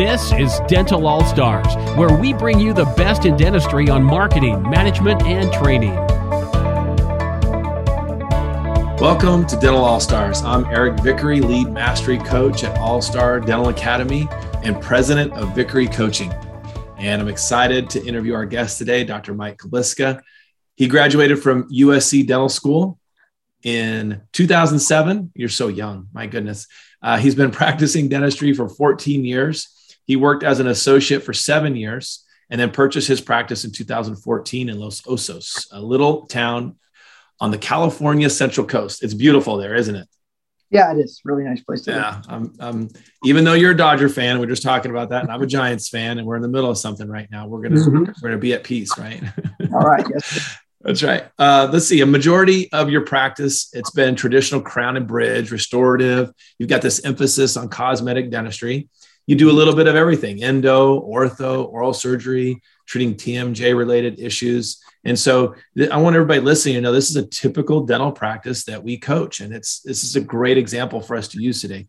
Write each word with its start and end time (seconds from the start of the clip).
This 0.00 0.32
is 0.32 0.60
Dental 0.66 1.06
All 1.06 1.22
Stars, 1.26 1.74
where 1.94 2.10
we 2.16 2.32
bring 2.32 2.58
you 2.58 2.72
the 2.72 2.86
best 2.96 3.26
in 3.26 3.36
dentistry 3.36 3.90
on 3.90 4.02
marketing, 4.02 4.62
management, 4.62 5.22
and 5.24 5.52
training. 5.52 5.94
Welcome 8.96 9.46
to 9.46 9.56
Dental 9.56 9.84
All 9.84 10.00
Stars. 10.00 10.40
I'm 10.40 10.64
Eric 10.64 11.00
Vickery, 11.00 11.42
lead 11.42 11.68
mastery 11.68 12.16
coach 12.16 12.64
at 12.64 12.78
All 12.78 13.02
Star 13.02 13.40
Dental 13.40 13.68
Academy 13.68 14.26
and 14.62 14.80
president 14.80 15.34
of 15.34 15.54
Vickery 15.54 15.86
Coaching. 15.86 16.32
And 16.96 17.20
I'm 17.20 17.28
excited 17.28 17.90
to 17.90 18.02
interview 18.02 18.32
our 18.32 18.46
guest 18.46 18.78
today, 18.78 19.04
Dr. 19.04 19.34
Mike 19.34 19.58
Kabliska. 19.58 20.22
He 20.76 20.88
graduated 20.88 21.42
from 21.42 21.68
USC 21.68 22.26
Dental 22.26 22.48
School 22.48 22.98
in 23.62 24.22
2007. 24.32 25.32
You're 25.34 25.50
so 25.50 25.68
young, 25.68 26.08
my 26.14 26.26
goodness. 26.26 26.68
Uh, 27.02 27.18
he's 27.18 27.34
been 27.34 27.50
practicing 27.50 28.08
dentistry 28.08 28.54
for 28.54 28.66
14 28.66 29.26
years. 29.26 29.76
He 30.10 30.16
worked 30.16 30.42
as 30.42 30.58
an 30.58 30.66
associate 30.66 31.22
for 31.22 31.32
seven 31.32 31.76
years 31.76 32.26
and 32.50 32.60
then 32.60 32.72
purchased 32.72 33.06
his 33.06 33.20
practice 33.20 33.64
in 33.64 33.70
2014 33.70 34.68
in 34.68 34.76
Los 34.76 35.02
Osos, 35.02 35.68
a 35.70 35.80
little 35.80 36.26
town 36.26 36.74
on 37.38 37.52
the 37.52 37.58
California 37.58 38.28
Central 38.28 38.66
Coast. 38.66 39.04
It's 39.04 39.14
beautiful 39.14 39.56
there, 39.56 39.76
isn't 39.76 39.94
it? 39.94 40.08
Yeah, 40.68 40.92
it 40.92 40.98
is. 40.98 41.20
Really 41.24 41.44
nice 41.44 41.62
place 41.62 41.82
to 41.82 41.92
yeah, 41.92 42.22
live. 42.28 42.50
Um, 42.58 42.88
even 43.22 43.44
though 43.44 43.52
you're 43.52 43.70
a 43.70 43.76
Dodger 43.76 44.08
fan, 44.08 44.40
we're 44.40 44.46
just 44.46 44.64
talking 44.64 44.90
about 44.90 45.10
that, 45.10 45.22
and 45.22 45.30
I'm 45.30 45.42
a 45.42 45.46
Giants 45.46 45.88
fan, 45.88 46.18
and 46.18 46.26
we're 46.26 46.34
in 46.34 46.42
the 46.42 46.48
middle 46.48 46.70
of 46.70 46.76
something 46.76 47.06
right 47.06 47.30
now. 47.30 47.46
We're 47.46 47.60
gonna 47.60 47.76
mm-hmm. 47.76 48.10
we're 48.20 48.30
gonna 48.30 48.38
be 48.38 48.52
at 48.52 48.64
peace, 48.64 48.98
right? 48.98 49.22
All 49.72 49.78
right. 49.78 50.04
Yes. 50.10 50.56
That's 50.80 51.04
right. 51.04 51.28
Uh, 51.38 51.70
let's 51.72 51.86
see. 51.86 52.00
A 52.00 52.06
majority 52.06 52.72
of 52.72 52.90
your 52.90 53.02
practice, 53.02 53.70
it's 53.74 53.92
been 53.92 54.16
traditional 54.16 54.60
crown 54.60 54.96
and 54.96 55.06
bridge, 55.06 55.52
restorative. 55.52 56.32
You've 56.58 56.68
got 56.68 56.82
this 56.82 57.04
emphasis 57.04 57.56
on 57.56 57.68
cosmetic 57.68 58.28
dentistry. 58.30 58.88
You 59.30 59.36
do 59.36 59.48
a 59.48 59.52
little 59.52 59.76
bit 59.76 59.86
of 59.86 59.94
everything: 59.94 60.42
endo, 60.42 61.00
ortho, 61.02 61.68
oral 61.68 61.94
surgery, 61.94 62.60
treating 62.84 63.14
TMJ 63.14 63.78
related 63.78 64.18
issues. 64.18 64.82
And 65.04 65.16
so, 65.16 65.54
I 65.88 65.98
want 65.98 66.16
everybody 66.16 66.40
listening 66.40 66.74
to 66.74 66.80
know 66.80 66.90
this 66.90 67.10
is 67.10 67.14
a 67.16 67.24
typical 67.24 67.86
dental 67.86 68.10
practice 68.10 68.64
that 68.64 68.82
we 68.82 68.98
coach, 68.98 69.38
and 69.38 69.54
it's 69.54 69.82
this 69.82 70.02
is 70.02 70.16
a 70.16 70.20
great 70.20 70.58
example 70.58 71.00
for 71.00 71.14
us 71.14 71.28
to 71.28 71.40
use 71.40 71.60
today. 71.60 71.86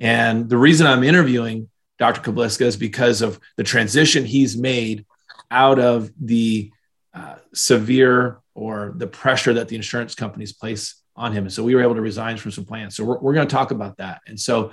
And 0.00 0.48
the 0.48 0.56
reason 0.56 0.84
I'm 0.84 1.04
interviewing 1.04 1.68
Dr. 2.00 2.22
Kabliska 2.22 2.62
is 2.62 2.76
because 2.76 3.22
of 3.22 3.38
the 3.56 3.62
transition 3.62 4.24
he's 4.24 4.56
made 4.56 5.06
out 5.48 5.78
of 5.78 6.10
the 6.20 6.72
uh, 7.14 7.36
severe 7.54 8.40
or 8.52 8.94
the 8.96 9.06
pressure 9.06 9.54
that 9.54 9.68
the 9.68 9.76
insurance 9.76 10.16
companies 10.16 10.52
place 10.52 11.00
on 11.14 11.30
him. 11.30 11.44
And 11.44 11.52
so 11.52 11.62
we 11.62 11.76
were 11.76 11.82
able 11.82 11.94
to 11.94 12.00
resign 12.00 12.36
from 12.36 12.50
some 12.50 12.64
plans. 12.64 12.96
So 12.96 13.04
we're, 13.04 13.20
we're 13.20 13.34
going 13.34 13.46
to 13.46 13.54
talk 13.54 13.70
about 13.70 13.98
that. 13.98 14.22
And 14.26 14.40
so 14.40 14.72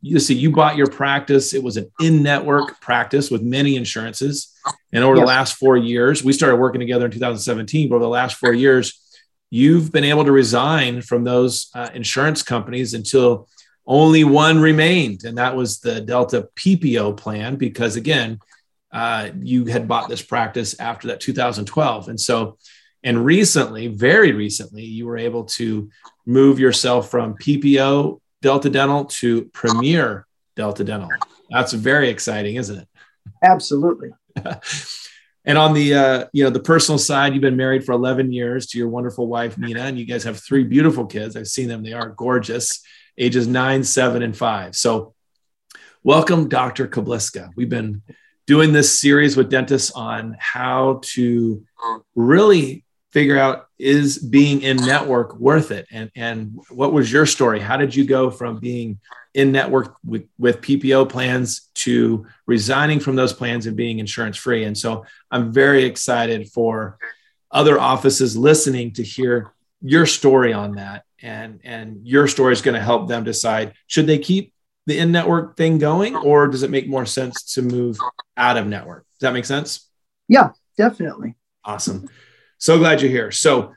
you 0.00 0.18
see, 0.18 0.34
you 0.34 0.50
bought 0.50 0.76
your 0.76 0.86
practice. 0.86 1.54
It 1.54 1.62
was 1.62 1.76
an 1.76 1.90
in-network 2.00 2.80
practice 2.80 3.30
with 3.30 3.42
many 3.42 3.76
insurances. 3.76 4.52
And 4.92 5.02
over 5.02 5.16
yes. 5.16 5.22
the 5.22 5.26
last 5.26 5.56
four 5.56 5.76
years, 5.76 6.22
we 6.22 6.32
started 6.32 6.56
working 6.56 6.80
together 6.80 7.06
in 7.06 7.10
2017. 7.10 7.88
But 7.88 7.96
over 7.96 8.04
the 8.04 8.08
last 8.08 8.36
four 8.36 8.52
years, 8.52 9.00
you've 9.50 9.92
been 9.92 10.04
able 10.04 10.24
to 10.24 10.32
resign 10.32 11.02
from 11.02 11.24
those 11.24 11.70
uh, 11.74 11.88
insurance 11.94 12.42
companies 12.42 12.94
until 12.94 13.48
only 13.86 14.24
one 14.24 14.60
remained, 14.60 15.24
and 15.24 15.38
that 15.38 15.54
was 15.54 15.78
the 15.78 16.00
Delta 16.00 16.48
PPO 16.56 17.16
plan. 17.16 17.56
Because 17.56 17.96
again, 17.96 18.40
uh, 18.92 19.30
you 19.40 19.66
had 19.66 19.88
bought 19.88 20.08
this 20.08 20.22
practice 20.22 20.78
after 20.80 21.08
that 21.08 21.20
2012. 21.20 22.08
And 22.08 22.20
so, 22.20 22.58
and 23.02 23.24
recently, 23.24 23.88
very 23.88 24.32
recently, 24.32 24.84
you 24.84 25.06
were 25.06 25.18
able 25.18 25.44
to 25.44 25.90
move 26.24 26.58
yourself 26.58 27.10
from 27.10 27.34
PPO 27.34 28.20
Delta 28.46 28.70
Dental 28.70 29.04
to 29.06 29.46
Premier 29.46 30.24
Delta 30.54 30.84
Dental. 30.84 31.08
That's 31.50 31.72
very 31.72 32.10
exciting, 32.10 32.54
isn't 32.54 32.78
it? 32.78 32.88
Absolutely. 33.42 34.10
and 35.44 35.58
on 35.58 35.74
the 35.74 35.94
uh, 35.94 36.26
you 36.32 36.44
know 36.44 36.50
the 36.50 36.60
personal 36.60 36.96
side, 36.96 37.32
you've 37.32 37.42
been 37.42 37.56
married 37.56 37.84
for 37.84 37.90
11 37.90 38.32
years 38.32 38.68
to 38.68 38.78
your 38.78 38.86
wonderful 38.86 39.26
wife 39.26 39.58
Nina, 39.58 39.80
and 39.80 39.98
you 39.98 40.04
guys 40.04 40.22
have 40.22 40.38
three 40.38 40.62
beautiful 40.62 41.06
kids. 41.06 41.34
I've 41.34 41.48
seen 41.48 41.66
them; 41.66 41.82
they 41.82 41.92
are 41.92 42.10
gorgeous, 42.10 42.84
ages 43.18 43.48
nine, 43.48 43.82
seven, 43.82 44.22
and 44.22 44.36
five. 44.36 44.76
So, 44.76 45.16
welcome, 46.04 46.48
Dr. 46.48 46.86
Kabliska. 46.86 47.50
We've 47.56 47.68
been 47.68 48.02
doing 48.46 48.72
this 48.72 48.96
series 48.96 49.36
with 49.36 49.50
dentists 49.50 49.90
on 49.90 50.36
how 50.38 51.00
to 51.02 51.64
really 52.14 52.84
figure 53.16 53.38
out 53.38 53.68
is 53.78 54.18
being 54.18 54.60
in 54.60 54.76
network 54.76 55.34
worth 55.36 55.70
it 55.70 55.86
and 55.90 56.10
and 56.14 56.60
what 56.68 56.92
was 56.92 57.10
your 57.10 57.24
story 57.24 57.58
how 57.58 57.78
did 57.78 57.94
you 57.94 58.04
go 58.04 58.30
from 58.30 58.58
being 58.58 59.00
in 59.32 59.50
network 59.50 59.96
with, 60.04 60.28
with 60.38 60.60
ppo 60.60 61.08
plans 61.08 61.70
to 61.72 62.26
resigning 62.44 63.00
from 63.00 63.16
those 63.16 63.32
plans 63.32 63.66
and 63.66 63.74
being 63.74 64.00
insurance 64.00 64.36
free 64.36 64.64
and 64.64 64.76
so 64.76 65.02
i'm 65.30 65.50
very 65.50 65.84
excited 65.84 66.46
for 66.52 66.98
other 67.50 67.80
offices 67.80 68.36
listening 68.36 68.92
to 68.92 69.02
hear 69.02 69.50
your 69.80 70.04
story 70.04 70.52
on 70.52 70.74
that 70.74 71.02
and 71.22 71.60
and 71.64 72.06
your 72.06 72.28
story 72.28 72.52
is 72.52 72.60
going 72.60 72.74
to 72.74 72.82
help 72.82 73.08
them 73.08 73.24
decide 73.24 73.72
should 73.86 74.06
they 74.06 74.18
keep 74.18 74.52
the 74.86 74.98
in 74.98 75.10
network 75.10 75.56
thing 75.56 75.78
going, 75.78 76.14
or 76.14 76.46
does 76.46 76.62
it 76.62 76.70
make 76.70 76.88
more 76.88 77.04
sense 77.04 77.54
to 77.54 77.62
move 77.62 77.98
out 78.36 78.56
of 78.56 78.68
network? 78.68 79.04
Does 79.14 79.26
that 79.26 79.32
make 79.32 79.44
sense? 79.44 79.88
Yeah, 80.28 80.50
definitely. 80.76 81.34
Awesome. 81.64 82.08
So 82.58 82.78
glad 82.78 83.00
you're 83.00 83.10
here. 83.10 83.30
So, 83.30 83.72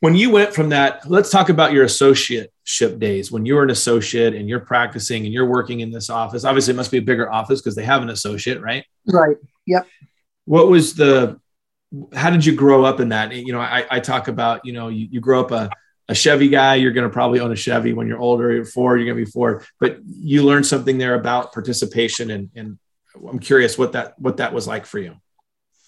when 0.00 0.14
you 0.14 0.30
went 0.30 0.54
from 0.54 0.68
that, 0.68 1.08
let's 1.08 1.30
talk 1.30 1.48
about 1.48 1.72
your 1.72 1.86
associateship 1.86 2.98
days. 2.98 3.32
When 3.32 3.46
you 3.46 3.54
were 3.54 3.62
an 3.62 3.70
associate 3.70 4.34
and 4.34 4.48
you're 4.48 4.60
practicing 4.60 5.24
and 5.24 5.32
you're 5.32 5.48
working 5.48 5.80
in 5.80 5.90
this 5.90 6.10
office, 6.10 6.44
obviously 6.44 6.74
it 6.74 6.76
must 6.76 6.90
be 6.90 6.98
a 6.98 7.02
bigger 7.02 7.32
office 7.32 7.60
because 7.60 7.74
they 7.74 7.84
have 7.84 8.02
an 8.02 8.10
associate, 8.10 8.60
right? 8.60 8.84
Right. 9.06 9.36
Yep. 9.66 9.86
What 10.44 10.68
was 10.68 10.94
the, 10.94 11.40
how 12.14 12.30
did 12.30 12.44
you 12.44 12.54
grow 12.54 12.84
up 12.84 13.00
in 13.00 13.08
that? 13.08 13.32
You 13.32 13.52
know, 13.52 13.60
I, 13.60 13.86
I 13.90 14.00
talk 14.00 14.28
about, 14.28 14.66
you 14.66 14.74
know, 14.74 14.88
you, 14.88 15.08
you 15.10 15.20
grow 15.20 15.40
up 15.40 15.50
a, 15.50 15.70
a 16.08 16.14
Chevy 16.14 16.48
guy, 16.48 16.74
you're 16.76 16.92
going 16.92 17.08
to 17.08 17.12
probably 17.12 17.40
own 17.40 17.50
a 17.50 17.56
Chevy 17.56 17.92
when 17.92 18.06
you're 18.06 18.18
older. 18.18 18.52
You're 18.52 18.64
four, 18.64 18.96
you're 18.96 19.06
going 19.06 19.18
to 19.18 19.24
be 19.24 19.30
four, 19.30 19.64
But 19.80 19.98
you 20.04 20.44
learned 20.44 20.66
something 20.66 20.98
there 20.98 21.14
about 21.14 21.52
participation, 21.52 22.30
and, 22.30 22.50
and 22.54 22.78
I'm 23.28 23.38
curious 23.38 23.78
what 23.78 23.92
that 23.92 24.18
what 24.18 24.36
that 24.36 24.52
was 24.52 24.68
like 24.68 24.86
for 24.86 24.98
you. 24.98 25.16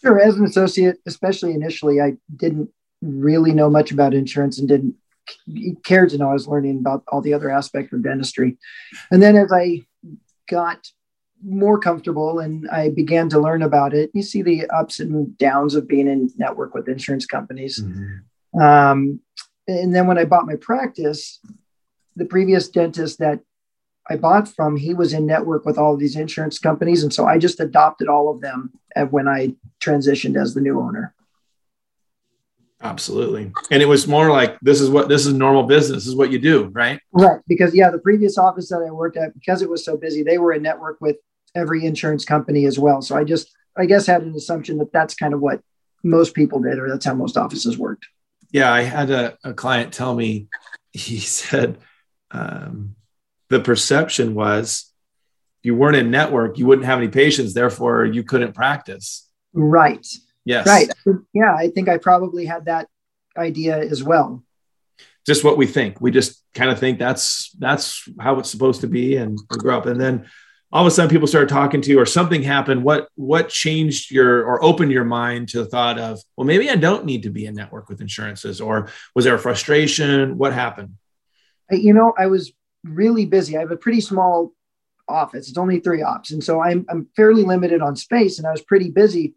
Sure. 0.00 0.20
As 0.20 0.36
an 0.36 0.44
associate, 0.44 0.98
especially 1.06 1.54
initially, 1.54 2.00
I 2.00 2.16
didn't 2.36 2.70
really 3.02 3.52
know 3.52 3.70
much 3.70 3.90
about 3.90 4.14
insurance 4.14 4.58
and 4.58 4.68
didn't 4.68 4.94
care 5.84 6.06
to 6.06 6.18
know. 6.18 6.30
I 6.30 6.34
was 6.34 6.48
learning 6.48 6.78
about 6.78 7.04
all 7.08 7.20
the 7.20 7.34
other 7.34 7.50
aspects 7.50 7.92
of 7.92 8.02
dentistry, 8.02 8.58
and 9.10 9.22
then 9.22 9.36
as 9.36 9.52
I 9.52 9.82
got 10.48 10.88
more 11.44 11.78
comfortable 11.78 12.40
and 12.40 12.68
I 12.70 12.90
began 12.90 13.28
to 13.28 13.38
learn 13.38 13.62
about 13.62 13.94
it, 13.94 14.10
you 14.12 14.22
see 14.22 14.42
the 14.42 14.66
ups 14.70 14.98
and 15.00 15.36
downs 15.38 15.74
of 15.74 15.86
being 15.86 16.08
in 16.08 16.30
network 16.36 16.74
with 16.74 16.88
insurance 16.88 17.26
companies. 17.26 17.80
Mm-hmm. 17.80 18.60
Um, 18.60 19.20
and 19.68 19.94
then 19.94 20.06
when 20.06 20.18
I 20.18 20.24
bought 20.24 20.46
my 20.46 20.56
practice, 20.56 21.40
the 22.16 22.24
previous 22.24 22.68
dentist 22.68 23.18
that 23.18 23.40
I 24.10 24.16
bought 24.16 24.48
from, 24.48 24.76
he 24.76 24.94
was 24.94 25.12
in 25.12 25.26
network 25.26 25.64
with 25.64 25.78
all 25.78 25.94
of 25.94 26.00
these 26.00 26.16
insurance 26.16 26.58
companies. 26.58 27.02
And 27.02 27.12
so 27.12 27.26
I 27.26 27.38
just 27.38 27.60
adopted 27.60 28.08
all 28.08 28.30
of 28.30 28.40
them 28.40 28.72
when 29.10 29.28
I 29.28 29.54
transitioned 29.80 30.40
as 30.40 30.54
the 30.54 30.60
new 30.60 30.80
owner. 30.80 31.14
Absolutely. 32.80 33.52
And 33.70 33.82
it 33.82 33.86
was 33.86 34.06
more 34.06 34.30
like 34.30 34.58
this 34.60 34.80
is 34.80 34.88
what 34.88 35.08
this 35.08 35.26
is 35.26 35.32
normal 35.32 35.64
business. 35.64 36.06
Is 36.06 36.14
what 36.14 36.30
you 36.30 36.38
do, 36.38 36.66
right? 36.66 37.00
Right. 37.10 37.40
Because 37.48 37.74
yeah, 37.74 37.90
the 37.90 37.98
previous 37.98 38.38
office 38.38 38.68
that 38.68 38.84
I 38.86 38.90
worked 38.92 39.16
at, 39.16 39.34
because 39.34 39.62
it 39.62 39.68
was 39.68 39.84
so 39.84 39.96
busy, 39.96 40.22
they 40.22 40.38
were 40.38 40.52
in 40.52 40.62
network 40.62 40.98
with 41.00 41.16
every 41.56 41.84
insurance 41.84 42.24
company 42.24 42.66
as 42.66 42.78
well. 42.78 43.02
So 43.02 43.16
I 43.16 43.24
just, 43.24 43.50
I 43.76 43.86
guess, 43.86 44.06
had 44.06 44.22
an 44.22 44.32
assumption 44.34 44.78
that 44.78 44.92
that's 44.92 45.14
kind 45.14 45.34
of 45.34 45.40
what 45.40 45.60
most 46.04 46.34
people 46.34 46.60
did, 46.60 46.78
or 46.78 46.88
that's 46.88 47.04
how 47.04 47.14
most 47.14 47.36
offices 47.36 47.76
worked 47.76 48.06
yeah, 48.50 48.72
I 48.72 48.82
had 48.82 49.10
a, 49.10 49.36
a 49.44 49.52
client 49.52 49.92
tell 49.92 50.14
me, 50.14 50.48
he 50.92 51.18
said, 51.18 51.78
um, 52.30 52.94
the 53.50 53.60
perception 53.60 54.34
was 54.34 54.92
if 55.60 55.66
you 55.66 55.74
weren't 55.74 55.96
in 55.96 56.10
network, 56.10 56.58
you 56.58 56.66
wouldn't 56.66 56.86
have 56.86 56.98
any 56.98 57.08
patients, 57.08 57.54
therefore 57.54 58.04
you 58.04 58.22
couldn't 58.22 58.54
practice. 58.54 59.28
Right. 59.52 60.06
Yes. 60.44 60.66
Right. 60.66 60.90
Yeah, 61.32 61.54
I 61.56 61.68
think 61.68 61.88
I 61.88 61.98
probably 61.98 62.46
had 62.46 62.66
that 62.66 62.88
idea 63.36 63.78
as 63.78 64.02
well. 64.02 64.44
Just 65.26 65.44
what 65.44 65.58
we 65.58 65.66
think. 65.66 66.00
We 66.00 66.10
just 66.10 66.42
kind 66.54 66.70
of 66.70 66.78
think 66.78 66.98
that's 66.98 67.50
that's 67.58 68.08
how 68.18 68.38
it's 68.38 68.50
supposed 68.50 68.80
to 68.80 68.86
be, 68.86 69.16
and 69.16 69.38
we 69.50 69.58
grow 69.58 69.76
up. 69.76 69.86
And 69.86 70.00
then 70.00 70.26
all 70.72 70.82
of 70.82 70.86
a 70.86 70.90
sudden 70.90 71.10
people 71.10 71.26
started 71.26 71.48
talking 71.48 71.80
to 71.80 71.90
you 71.90 71.98
or 71.98 72.06
something 72.06 72.42
happened 72.42 72.82
what 72.82 73.08
what 73.14 73.48
changed 73.48 74.10
your 74.10 74.44
or 74.44 74.62
opened 74.62 74.92
your 74.92 75.04
mind 75.04 75.48
to 75.48 75.58
the 75.58 75.66
thought 75.66 75.98
of 75.98 76.20
well 76.36 76.46
maybe 76.46 76.68
i 76.68 76.76
don't 76.76 77.04
need 77.04 77.22
to 77.22 77.30
be 77.30 77.46
in 77.46 77.54
network 77.54 77.88
with 77.88 78.00
insurances 78.00 78.60
or 78.60 78.88
was 79.14 79.24
there 79.24 79.34
a 79.34 79.38
frustration 79.38 80.36
what 80.36 80.52
happened 80.52 80.94
you 81.70 81.94
know 81.94 82.12
i 82.18 82.26
was 82.26 82.52
really 82.88 83.26
busy 83.26 83.56
i 83.56 83.60
have 83.60 83.70
a 83.70 83.76
pretty 83.76 84.00
small 84.00 84.52
office 85.08 85.48
it's 85.48 85.58
only 85.58 85.80
three 85.80 86.02
ops 86.02 86.30
and 86.30 86.42
so 86.44 86.60
i'm, 86.60 86.84
I'm 86.88 87.08
fairly 87.16 87.44
limited 87.44 87.80
on 87.80 87.96
space 87.96 88.38
and 88.38 88.46
i 88.46 88.50
was 88.50 88.62
pretty 88.62 88.90
busy 88.90 89.34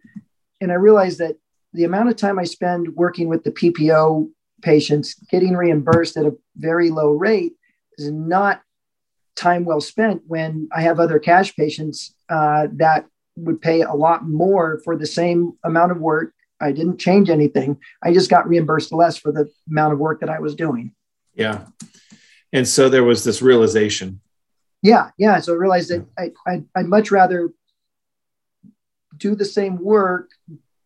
and 0.59 0.71
i 0.71 0.75
realized 0.75 1.19
that 1.19 1.38
the 1.74 1.86
amount 1.86 2.09
of 2.09 2.18
time 2.18 2.38
i 2.39 2.44
spend 2.44 2.95
working 2.95 3.30
with 3.30 3.44
the 3.44 3.51
ppo 3.51 4.30
patients 4.62 5.15
getting 5.30 5.56
reimbursed 5.56 6.18
at 6.18 6.25
a 6.25 6.36
very 6.56 6.89
low 6.89 7.12
rate 7.12 7.53
is 7.98 8.12
not 8.12 8.62
time 9.36 9.65
well 9.65 9.81
spent 9.81 10.21
when 10.27 10.69
I 10.74 10.81
have 10.81 11.00
other 11.00 11.19
cash 11.19 11.56
patients 11.56 12.13
uh, 12.30 12.68
that 12.74 13.06
would 13.36 13.62
pay 13.62 13.81
a 13.81 13.94
lot 13.94 14.27
more 14.27 14.80
for 14.83 14.95
the 14.95 15.06
same 15.06 15.53
amount 15.63 15.92
of 15.92 16.00
work. 16.00 16.33
I 16.59 16.71
didn't 16.71 17.00
change 17.00 17.30
anything. 17.30 17.77
I 18.03 18.13
just 18.13 18.30
got 18.30 18.48
reimbursed 18.48 18.94
less 18.94 19.18
for 19.18 19.31
the 19.31 19.50
amount 19.69 19.94
of 19.94 20.00
work 20.00 20.19
that 20.19 20.30
I 20.30 20.39
was 20.39 20.53
doing. 20.53 20.94
Yeah. 21.33 21.65
And 22.53 22.68
so 22.68 22.89
there 22.89 23.03
was 23.03 23.24
this 23.24 23.42
realization. 23.42 24.21
Yeah. 24.81 25.12
Yeah. 25.18 25.39
So 25.39 25.53
I 25.53 25.57
realized 25.57 25.89
that 25.89 26.06
I, 26.18 26.31
I, 26.48 26.63
I'd 26.75 26.88
much 26.88 27.12
rather 27.12 27.51
do 29.15 29.36
the 29.36 29.45
same 29.45 29.77
work, 29.81 30.31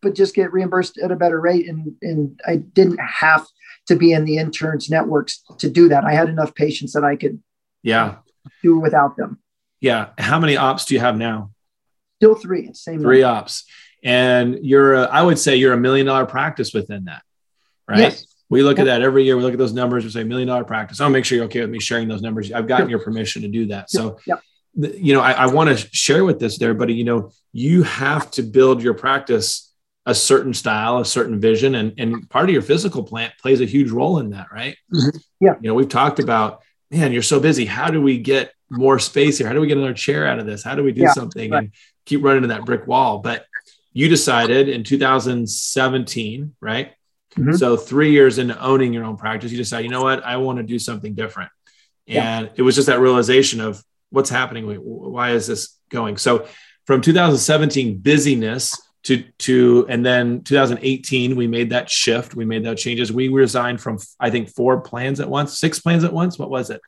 but 0.02 0.14
just 0.14 0.34
get 0.34 0.52
reimbursed 0.52 0.98
at 0.98 1.10
a 1.10 1.16
better 1.16 1.40
rate. 1.40 1.68
And, 1.68 1.96
and 2.02 2.40
I 2.46 2.56
didn't 2.56 3.00
have 3.00 3.46
to 3.88 3.96
be 3.96 4.12
in 4.12 4.24
the 4.24 4.36
insurance 4.36 4.90
networks 4.90 5.42
to 5.58 5.70
do 5.70 5.88
that. 5.88 6.04
I 6.04 6.12
had 6.12 6.28
enough 6.28 6.54
patients 6.54 6.92
that 6.92 7.04
I 7.04 7.16
could 7.16 7.42
yeah 7.82 8.16
do 8.62 8.78
without 8.78 9.16
them. 9.16 9.38
Yeah. 9.80 10.08
How 10.18 10.38
many 10.38 10.56
ops 10.56 10.84
do 10.84 10.94
you 10.94 11.00
have 11.00 11.16
now? 11.16 11.52
Still 12.16 12.34
three. 12.34 12.72
Same 12.74 13.00
three 13.00 13.22
number. 13.22 13.38
ops. 13.38 13.64
And 14.02 14.64
you're, 14.64 14.94
a, 14.94 15.02
I 15.04 15.22
would 15.22 15.38
say 15.38 15.56
you're 15.56 15.72
a 15.72 15.78
million 15.78 16.06
dollar 16.06 16.26
practice 16.26 16.72
within 16.72 17.04
that, 17.04 17.22
right? 17.88 17.98
Yes. 17.98 18.26
We 18.48 18.62
look 18.62 18.78
at 18.78 18.84
that 18.84 19.02
every 19.02 19.24
year. 19.24 19.36
We 19.36 19.42
look 19.42 19.52
at 19.52 19.58
those 19.58 19.72
numbers. 19.72 20.04
We 20.04 20.10
say 20.10 20.24
million 20.24 20.48
dollar 20.48 20.64
practice. 20.64 21.00
I'll 21.00 21.10
make 21.10 21.24
sure 21.24 21.36
you're 21.36 21.46
okay 21.46 21.60
with 21.60 21.70
me 21.70 21.80
sharing 21.80 22.08
those 22.08 22.22
numbers. 22.22 22.52
I've 22.52 22.68
gotten 22.68 22.88
your 22.88 23.00
permission 23.00 23.42
to 23.42 23.48
do 23.48 23.66
that. 23.66 23.90
So, 23.90 24.18
yep. 24.26 24.42
you 24.74 25.14
know, 25.14 25.20
I, 25.20 25.32
I 25.32 25.46
want 25.46 25.76
to 25.76 25.88
share 25.92 26.24
with 26.24 26.38
this 26.38 26.58
there, 26.58 26.74
but 26.74 26.88
you 26.90 27.04
know, 27.04 27.32
you 27.52 27.82
have 27.82 28.30
to 28.32 28.42
build 28.42 28.82
your 28.82 28.94
practice 28.94 29.66
a 30.06 30.14
certain 30.14 30.54
style, 30.54 30.98
a 30.98 31.04
certain 31.04 31.40
vision, 31.40 31.74
and 31.74 31.92
and 31.98 32.30
part 32.30 32.48
of 32.48 32.52
your 32.52 32.62
physical 32.62 33.02
plant 33.02 33.34
plays 33.38 33.60
a 33.60 33.64
huge 33.64 33.90
role 33.90 34.20
in 34.20 34.30
that, 34.30 34.46
right? 34.52 34.76
Mm-hmm. 34.94 35.18
Yeah. 35.40 35.54
You 35.60 35.68
know, 35.68 35.74
we've 35.74 35.88
talked 35.88 36.20
about, 36.20 36.62
man, 36.90 37.12
you're 37.12 37.22
so 37.22 37.40
busy. 37.40 37.66
How 37.66 37.90
do 37.90 38.00
we 38.00 38.18
get 38.18 38.52
more 38.70 39.00
space 39.00 39.38
here? 39.38 39.48
How 39.48 39.52
do 39.52 39.60
we 39.60 39.66
get 39.66 39.76
another 39.76 39.94
chair 39.94 40.26
out 40.26 40.38
of 40.38 40.46
this? 40.46 40.62
How 40.62 40.76
do 40.76 40.84
we 40.84 40.92
do 40.92 41.02
yeah, 41.02 41.12
something 41.12 41.50
right. 41.50 41.64
and 41.64 41.72
keep 42.04 42.22
running 42.22 42.42
to 42.42 42.48
that 42.48 42.64
brick 42.64 42.86
wall? 42.86 43.18
But 43.18 43.46
you 43.92 44.08
decided 44.08 44.68
in 44.68 44.84
2017, 44.84 46.54
right? 46.60 46.92
Mm-hmm. 47.36 47.52
So 47.52 47.76
three 47.76 48.12
years 48.12 48.38
into 48.38 48.58
owning 48.62 48.92
your 48.92 49.04
own 49.04 49.16
practice, 49.16 49.50
you 49.50 49.58
decide, 49.58 49.84
you 49.84 49.90
know 49.90 50.02
what, 50.02 50.24
I 50.24 50.38
want 50.38 50.58
to 50.58 50.62
do 50.62 50.78
something 50.78 51.14
different. 51.14 51.50
And 52.08 52.46
yeah. 52.46 52.52
it 52.56 52.62
was 52.62 52.74
just 52.74 52.86
that 52.86 53.00
realization 53.00 53.60
of 53.60 53.82
what's 54.10 54.30
happening. 54.30 54.66
Why 54.66 55.32
is 55.32 55.46
this 55.46 55.78
going? 55.90 56.16
So 56.16 56.46
from 56.86 57.00
2017 57.00 57.98
busyness 57.98 58.80
to 59.02 59.22
to 59.38 59.86
and 59.88 60.04
then 60.04 60.42
2018 60.42 61.36
we 61.36 61.46
made 61.46 61.70
that 61.70 61.88
shift 61.88 62.34
we 62.34 62.44
made 62.44 62.64
those 62.64 62.82
changes 62.82 63.12
we 63.12 63.28
resigned 63.28 63.80
from 63.80 63.98
i 64.18 64.28
think 64.30 64.48
four 64.48 64.80
plans 64.80 65.20
at 65.20 65.28
once 65.28 65.58
six 65.58 65.78
plans 65.78 66.02
at 66.02 66.12
once 66.12 66.38
what 66.40 66.50
was 66.50 66.70
it 66.70 66.80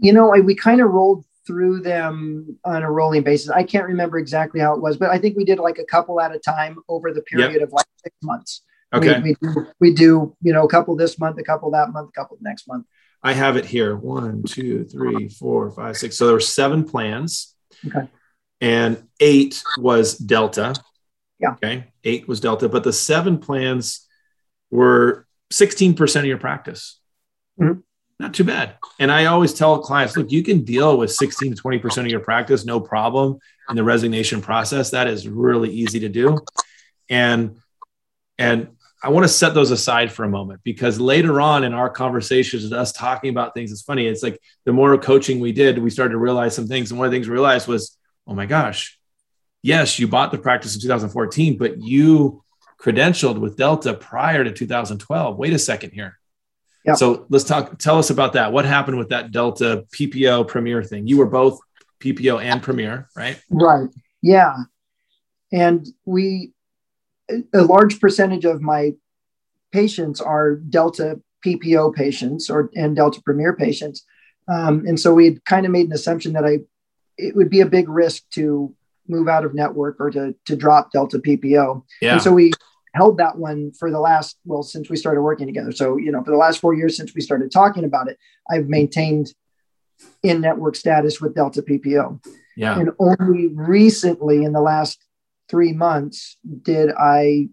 you 0.00 0.12
know 0.12 0.34
I, 0.34 0.40
we 0.40 0.54
kind 0.54 0.80
of 0.80 0.90
rolled 0.90 1.26
through 1.46 1.80
them 1.80 2.58
on 2.64 2.82
a 2.82 2.90
rolling 2.90 3.22
basis 3.22 3.50
i 3.50 3.62
can't 3.62 3.86
remember 3.86 4.18
exactly 4.18 4.58
how 4.58 4.74
it 4.74 4.80
was 4.80 4.96
but 4.96 5.10
i 5.10 5.18
think 5.18 5.36
we 5.36 5.44
did 5.44 5.58
like 5.58 5.78
a 5.78 5.84
couple 5.84 6.18
at 6.18 6.34
a 6.34 6.38
time 6.38 6.78
over 6.88 7.12
the 7.12 7.20
period 7.22 7.52
yep. 7.52 7.62
of 7.62 7.72
like 7.72 7.86
six 8.02 8.16
months 8.22 8.62
okay 8.96 9.20
we, 9.20 9.36
we, 9.40 9.48
do, 9.52 9.66
we 9.80 9.94
do 9.94 10.36
you 10.42 10.52
know 10.52 10.64
a 10.64 10.68
couple 10.68 10.96
this 10.96 11.18
month 11.18 11.38
a 11.38 11.42
couple 11.42 11.70
that 11.70 11.90
month 11.90 12.08
a 12.08 12.12
couple 12.12 12.36
next 12.40 12.66
month 12.68 12.86
i 13.22 13.32
have 13.32 13.56
it 13.56 13.64
here 13.64 13.96
one 13.96 14.42
two 14.42 14.84
three 14.84 15.28
four 15.28 15.70
five 15.70 15.96
six 15.96 16.16
so 16.16 16.26
there 16.26 16.34
were 16.34 16.40
seven 16.40 16.84
plans 16.84 17.54
okay 17.86 18.08
and 18.60 19.02
eight 19.20 19.62
was 19.78 20.16
delta 20.16 20.74
yeah. 21.38 21.50
Okay. 21.52 21.84
Eight 22.04 22.28
was 22.28 22.40
Delta, 22.40 22.68
but 22.68 22.84
the 22.84 22.92
seven 22.92 23.38
plans 23.38 24.06
were 24.70 25.26
16% 25.52 26.16
of 26.16 26.24
your 26.24 26.38
practice. 26.38 27.00
Mm-hmm. 27.60 27.80
Not 28.18 28.32
too 28.32 28.44
bad. 28.44 28.76
And 28.98 29.12
I 29.12 29.26
always 29.26 29.52
tell 29.52 29.78
clients, 29.80 30.16
look, 30.16 30.32
you 30.32 30.42
can 30.42 30.64
deal 30.64 30.96
with 30.96 31.12
16 31.12 31.54
to 31.54 31.62
20% 31.62 31.98
of 31.98 32.06
your 32.06 32.20
practice, 32.20 32.64
no 32.64 32.80
problem. 32.80 33.38
In 33.68 33.76
the 33.76 33.84
resignation 33.84 34.40
process, 34.40 34.90
that 34.90 35.06
is 35.06 35.28
really 35.28 35.70
easy 35.70 36.00
to 36.00 36.08
do. 36.08 36.38
And, 37.10 37.56
and 38.38 38.75
I 39.06 39.08
want 39.08 39.22
to 39.22 39.28
set 39.28 39.54
those 39.54 39.70
aside 39.70 40.10
for 40.10 40.24
a 40.24 40.28
moment 40.28 40.62
because 40.64 40.98
later 40.98 41.40
on 41.40 41.62
in 41.62 41.72
our 41.72 41.88
conversations, 41.88 42.72
us 42.72 42.90
talking 42.90 43.30
about 43.30 43.54
things, 43.54 43.70
it's 43.70 43.82
funny. 43.82 44.08
It's 44.08 44.20
like 44.20 44.42
the 44.64 44.72
more 44.72 44.98
coaching 44.98 45.38
we 45.38 45.52
did, 45.52 45.78
we 45.78 45.90
started 45.90 46.10
to 46.10 46.18
realize 46.18 46.56
some 46.56 46.66
things. 46.66 46.90
And 46.90 46.98
one 46.98 47.06
of 47.06 47.12
the 47.12 47.16
things 47.16 47.28
we 47.28 47.34
realized 47.34 47.68
was, 47.68 47.96
oh 48.26 48.34
my 48.34 48.46
gosh, 48.46 48.98
yes, 49.62 50.00
you 50.00 50.08
bought 50.08 50.32
the 50.32 50.38
practice 50.38 50.74
in 50.74 50.80
2014, 50.80 51.56
but 51.56 51.80
you 51.80 52.42
credentialed 52.80 53.38
with 53.38 53.56
Delta 53.56 53.94
prior 53.94 54.42
to 54.42 54.50
2012. 54.50 55.38
Wait 55.38 55.52
a 55.52 55.58
second 55.60 55.92
here. 55.92 56.18
Yep. 56.84 56.96
So 56.96 57.26
let's 57.28 57.44
talk. 57.44 57.78
Tell 57.78 57.98
us 57.98 58.10
about 58.10 58.32
that. 58.32 58.52
What 58.52 58.64
happened 58.64 58.98
with 58.98 59.10
that 59.10 59.30
Delta 59.30 59.84
PPO 59.94 60.48
Premier 60.48 60.82
thing? 60.82 61.06
You 61.06 61.18
were 61.18 61.26
both 61.26 61.60
PPO 62.00 62.42
and 62.42 62.60
Premier, 62.60 63.08
right? 63.14 63.40
Right. 63.50 63.88
Yeah. 64.20 64.56
And 65.52 65.86
we, 66.04 66.54
a 67.54 67.62
large 67.62 68.00
percentage 68.00 68.44
of 68.44 68.62
my 68.62 68.92
patients 69.72 70.20
are 70.20 70.56
Delta 70.56 71.20
PPO 71.44 71.94
patients 71.94 72.50
or 72.50 72.70
and 72.74 72.96
Delta 72.96 73.20
Premier 73.22 73.54
patients, 73.54 74.04
um, 74.48 74.84
and 74.86 74.98
so 74.98 75.14
we 75.14 75.24
had 75.26 75.44
kind 75.44 75.66
of 75.66 75.72
made 75.72 75.86
an 75.86 75.92
assumption 75.92 76.32
that 76.34 76.44
I 76.44 76.60
it 77.18 77.34
would 77.34 77.50
be 77.50 77.60
a 77.60 77.66
big 77.66 77.88
risk 77.88 78.28
to 78.30 78.74
move 79.08 79.28
out 79.28 79.44
of 79.44 79.54
network 79.54 79.96
or 80.00 80.10
to, 80.10 80.34
to 80.46 80.56
drop 80.56 80.92
Delta 80.92 81.18
PPO. 81.18 81.82
Yeah. 82.00 82.14
And 82.14 82.22
so 82.22 82.32
we 82.32 82.52
held 82.94 83.18
that 83.18 83.38
one 83.38 83.72
for 83.72 83.90
the 83.90 84.00
last, 84.00 84.36
well, 84.44 84.62
since 84.62 84.88
we 84.90 84.96
started 84.96 85.22
working 85.22 85.46
together. 85.46 85.72
So, 85.72 85.96
you 85.96 86.10
know, 86.10 86.22
for 86.24 86.30
the 86.30 86.36
last 86.36 86.60
four 86.60 86.74
years 86.74 86.96
since 86.96 87.14
we 87.14 87.20
started 87.20 87.50
talking 87.50 87.84
about 87.84 88.08
it, 88.08 88.18
I've 88.50 88.68
maintained 88.68 89.32
in 90.22 90.40
network 90.40 90.76
status 90.76 91.20
with 91.20 91.34
Delta 91.34 91.62
PPO. 91.62 92.24
Yeah. 92.56 92.78
And 92.78 92.90
only 92.98 93.48
recently 93.48 94.44
in 94.44 94.52
the 94.52 94.60
last 94.60 95.04
three 95.48 95.72
months 95.72 96.36
did 96.62 96.90
I 96.90 97.48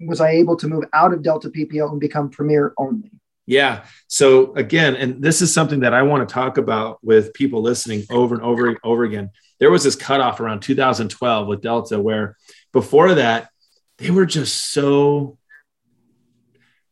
was 0.00 0.20
I 0.20 0.30
able 0.30 0.56
to 0.56 0.68
move 0.68 0.84
out 0.92 1.12
of 1.12 1.22
Delta 1.22 1.50
PPO 1.50 1.90
and 1.90 2.00
become 2.00 2.30
Premier 2.30 2.72
only. 2.76 3.12
Yeah. 3.46 3.84
So 4.08 4.54
again, 4.54 4.94
and 4.96 5.22
this 5.22 5.40
is 5.40 5.54
something 5.54 5.80
that 5.80 5.94
I 5.94 6.02
want 6.02 6.28
to 6.28 6.32
talk 6.32 6.58
about 6.58 6.98
with 7.02 7.32
people 7.32 7.62
listening 7.62 8.04
over 8.10 8.34
and 8.34 8.44
over 8.44 8.68
and 8.68 8.76
over 8.84 9.04
again. 9.04 9.30
There 9.58 9.70
was 9.70 9.84
this 9.84 9.96
cutoff 9.96 10.40
around 10.40 10.60
2012 10.60 11.48
with 11.48 11.62
Delta 11.62 11.98
where 11.98 12.36
before 12.72 13.14
that, 13.14 13.48
they 13.96 14.10
were 14.10 14.26
just 14.26 14.72
so, 14.72 15.38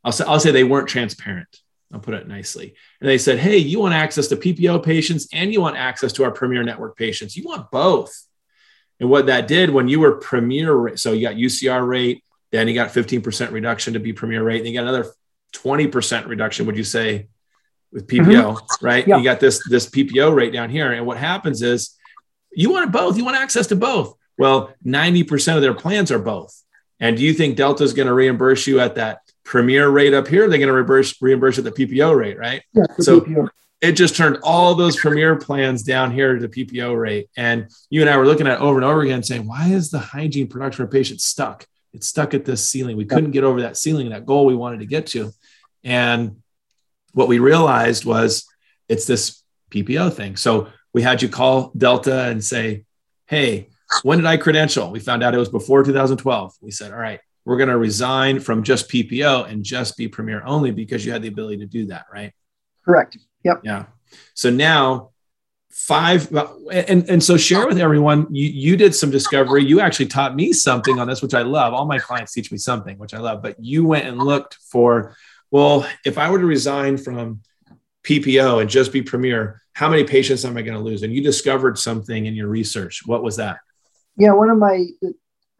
I'll 0.03 0.13
say, 0.13 0.25
I'll 0.27 0.41
say 0.41 0.51
they 0.51 0.65
weren't 0.65 0.89
transparent. 0.89 1.61
I'll 1.93 2.01
put 2.01 2.15
it 2.15 2.27
nicely. 2.27 2.75
And 3.01 3.09
they 3.09 3.19
said, 3.19 3.39
hey, 3.39 3.59
you 3.59 3.81
want 3.81 3.95
access 3.95 4.29
to 4.29 4.37
PPO 4.37 4.83
patients 4.83 5.29
and 5.33 5.53
you 5.53 5.61
want 5.61 5.77
access 5.77 6.13
to 6.15 6.25
our 6.25 6.31
Premier 6.31 6.63
Network 6.63 6.97
patients. 6.97 7.37
You 7.37 7.45
want 7.45 7.71
both. 7.71 8.27
And 9.01 9.11
what 9.11 9.27
that 9.27 9.47
did 9.47 9.71
when 9.71 9.89
you 9.89 10.01
were 10.01 10.17
Premier, 10.17 10.97
so 10.97 11.13
you 11.13 11.29
got 11.29 11.37
UCR 11.37 11.87
rate, 11.87 12.25
then 12.51 12.69
you 12.69 12.75
got 12.75 12.91
15% 12.91 13.53
reduction 13.53 13.95
to 13.95 14.01
be 14.01 14.13
Premier 14.13 14.43
rate, 14.43 14.59
and 14.59 14.67
you 14.67 14.75
got 14.75 14.83
another 14.83 15.13
20% 15.55 16.27
reduction, 16.27 16.67
would 16.67 16.77
you 16.77 16.85
say, 16.85 17.29
with 17.93 18.07
PPO, 18.07 18.27
mm-hmm. 18.27 18.87
right? 18.87 19.07
Yeah. 19.07 19.19
You 19.19 19.25
got 19.25 19.41
this 19.41 19.67
this 19.69 19.89
PPO 19.89 20.35
rate 20.35 20.53
down 20.53 20.71
here. 20.71 20.93
And 20.93 21.07
what 21.07 21.17
happens 21.19 21.63
is 21.63 21.97
you 22.53 22.71
want 22.71 22.93
both, 22.93 23.17
you 23.17 23.25
want 23.25 23.37
access 23.37 23.67
to 23.69 23.77
both. 23.77 24.17
Well, 24.39 24.75
90% 24.85 25.57
of 25.57 25.63
their 25.63 25.75
plans 25.75 26.11
are 26.11 26.19
both. 26.19 26.63
And 27.01 27.17
do 27.17 27.23
you 27.23 27.33
think 27.33 27.57
Delta 27.57 27.85
is 27.85 27.95
going 27.95 28.09
to 28.09 28.15
reimburse 28.15 28.67
you 28.67 28.81
at 28.81 28.97
that 28.97 29.21
premier 29.45 29.89
rate 29.89 30.15
up 30.15 30.27
here? 30.27 30.49
They're 30.49 30.59
going 30.59 30.69
to 30.69 30.75
reimburse 30.75 31.21
reimburse 31.21 31.59
at 31.59 31.65
the 31.65 31.73
PPO 31.73 32.17
rate, 32.17 32.39
right? 32.39 32.63
Yeah, 32.73 32.85
so 32.99 33.21
PPO. 33.21 33.49
It 33.81 33.93
just 33.93 34.17
turned 34.17 34.39
all 34.43 34.75
those 34.75 34.97
premier 34.97 35.37
plans 35.37 35.83
down 35.83 36.11
here 36.11 36.35
to 36.35 36.47
the 36.47 36.49
PPO 36.49 36.99
rate. 36.99 37.29
And 37.37 37.69
you 37.91 38.01
and 38.01 38.09
I 38.09 38.17
were 38.17 38.27
looking 38.27 38.47
at 38.47 38.61
over 38.61 38.79
and 38.79 38.85
over 38.85 39.03
again 39.03 39.23
saying, 39.23 39.47
why 39.47 39.69
is 39.69 39.91
the 39.91 39.99
hygiene 39.99 40.49
production 40.49 40.87
for 40.87 40.91
patient 40.91 41.21
stuck? 41.21 41.67
It's 41.93 42.07
stuck 42.07 42.35
at 42.35 42.45
this 42.45 42.67
ceiling. 42.67 42.97
We 42.97 43.05
couldn't 43.05 43.31
get 43.33 43.45
over 43.45 43.63
that 43.63 43.77
ceiling, 43.77 44.11
that 44.11 44.27
goal 44.27 44.47
we 44.47 44.55
wanted 44.55 44.81
to 44.81 44.87
get 44.87 45.07
to. 45.09 45.31
And 45.85 46.43
what 47.13 47.29
we 47.29 47.39
realized 47.39 48.05
was 48.05 48.47
it's 48.89 49.07
this 49.07 49.43
PPO 49.71 50.13
thing. 50.13 50.37
So 50.37 50.69
we 50.93 51.03
had 51.03 51.23
you 51.23 51.29
call 51.29 51.73
Delta 51.77 52.25
and 52.25 52.43
say, 52.43 52.85
Hey, 53.27 53.69
when 54.03 54.19
did 54.19 54.27
I 54.27 54.37
credential? 54.37 54.91
We 54.91 55.01
found 55.01 55.23
out 55.23 55.35
it 55.35 55.39
was 55.39 55.49
before 55.49 55.83
2012. 55.83 56.55
We 56.61 56.71
said, 56.71 56.93
All 56.93 56.99
right, 56.99 57.21
we're 57.45 57.57
going 57.57 57.69
to 57.69 57.79
resign 57.79 58.41
from 58.41 58.63
just 58.63 58.91
PPO 58.91 59.49
and 59.49 59.65
just 59.65 59.97
be 59.97 60.09
Premier 60.09 60.43
only 60.45 60.71
because 60.71 61.05
you 61.05 61.13
had 61.13 61.23
the 61.23 61.29
ability 61.29 61.59
to 61.59 61.67
do 61.67 61.87
that, 61.87 62.07
right? 62.13 62.33
Correct. 62.85 63.19
Yep. 63.45 63.61
Yeah. 63.65 63.87
So 64.35 64.51
now 64.51 65.11
five 65.71 66.33
and, 66.73 67.09
and 67.09 67.23
so 67.23 67.37
share 67.37 67.67
with 67.67 67.79
everyone 67.79 68.27
you, 68.35 68.49
you 68.49 68.77
did 68.79 68.95
some 68.95 69.11
discovery 69.11 69.63
you 69.63 69.79
actually 69.79 70.07
taught 70.07 70.35
me 70.35 70.51
something 70.51 70.99
on 70.99 71.07
this 71.07 71.21
which 71.21 71.35
i 71.35 71.43
love 71.43 71.75
all 71.75 71.85
my 71.85 71.99
clients 71.99 72.33
teach 72.33 72.51
me 72.51 72.57
something 72.57 72.97
which 72.97 73.13
i 73.13 73.19
love 73.19 73.43
but 73.43 73.55
you 73.63 73.87
went 73.87 74.07
and 74.07 74.17
looked 74.17 74.55
for 74.55 75.15
well, 75.51 75.87
if 76.05 76.19
I 76.19 76.31
were 76.31 76.39
to 76.39 76.47
resign 76.47 76.97
from 76.97 77.41
PPO 78.05 78.61
and 78.61 78.71
just 78.71 78.93
be 78.93 79.03
Premier, 79.03 79.63
how 79.73 79.89
many 79.89 80.05
patients 80.05 80.45
am 80.45 80.57
I 80.57 80.63
going 80.63 80.77
to 80.77 80.83
lose? 80.83 81.03
And 81.03 81.15
you 81.15 81.23
discovered 81.23 81.79
something 81.79 82.27
in 82.27 82.35
your 82.35 82.49
research. 82.49 83.03
What 83.07 83.23
was 83.23 83.37
that? 83.37 83.59
Yeah, 84.17 84.33
one 84.33 84.51
of 84.51 84.59
my 84.59 84.87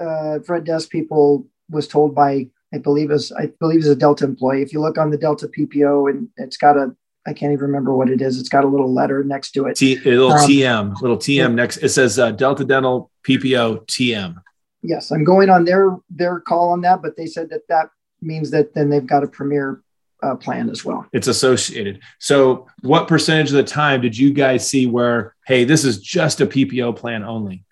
uh, 0.01 0.41
front 0.41 0.65
desk 0.65 0.91
people 0.91 1.47
was 1.71 1.89
told 1.89 2.15
by, 2.15 2.49
I 2.75 2.79
believe 2.79 3.11
is 3.11 3.33
I 3.33 3.47
believe 3.61 3.81
is 3.81 3.89
a 3.89 3.97
Delta 3.97 4.25
employee. 4.25 4.63
If 4.63 4.73
you 4.73 4.81
look 4.81 4.99
on 4.99 5.11
the 5.11 5.19
Delta 5.19 5.49
PPO 5.49 6.11
and 6.11 6.29
it's 6.37 6.57
got 6.57 6.77
a, 6.77 6.95
I 7.27 7.33
can't 7.33 7.53
even 7.53 7.67
remember 7.67 7.95
what 7.95 8.09
it 8.09 8.23
is. 8.23 8.39
It's 8.39 8.49
got 8.49 8.65
a 8.65 8.69
little 8.69 8.93
letter 8.93 9.25
next 9.25 9.51
to 9.53 9.67
it. 9.67 9.77
T, 9.77 9.99
little 9.99 10.33
um, 10.33 10.49
TM, 10.49 11.01
little 11.01 11.17
TM 11.17 11.55
next. 11.55 11.79
It 11.79 11.89
says 11.89 12.19
uh, 12.19 12.31
Delta 12.31 12.65
Dental 12.65 13.11
PPO 13.27 13.87
TM. 13.87 14.37
Yes, 14.83 15.11
I'm 15.11 15.25
going 15.25 15.51
on 15.51 15.65
their 15.65 15.97
their 16.09 16.41
call 16.41 16.71
on 16.71 16.83
that, 16.83 17.03
but 17.03 17.17
they 17.17 17.27
said 17.27 17.51
that 17.51 17.67
that 17.69 17.91
means 18.23 18.51
that 18.53 18.75
then 18.75 18.89
they've 18.91 19.07
got 19.07 19.25
a 19.25 19.27
premier 19.27 19.83
uh, 20.23 20.37
plan 20.37 20.71
as 20.71 20.85
well. 20.85 21.07
It's 21.13 21.27
associated. 21.27 22.01
So, 22.19 22.67
what 22.83 23.09
percentage 23.09 23.51
of 23.51 23.57
the 23.57 23.65
time 23.65 24.01
did 24.01 24.17
you 24.17 24.33
guys 24.33 24.67
see 24.67 24.87
where, 24.87 25.35
hey, 25.47 25.65
this 25.65 25.85
is 25.85 26.01
just 26.01 26.41
a 26.41 26.47
PPO 26.47 26.97
plan 26.97 27.25
only? 27.25 27.65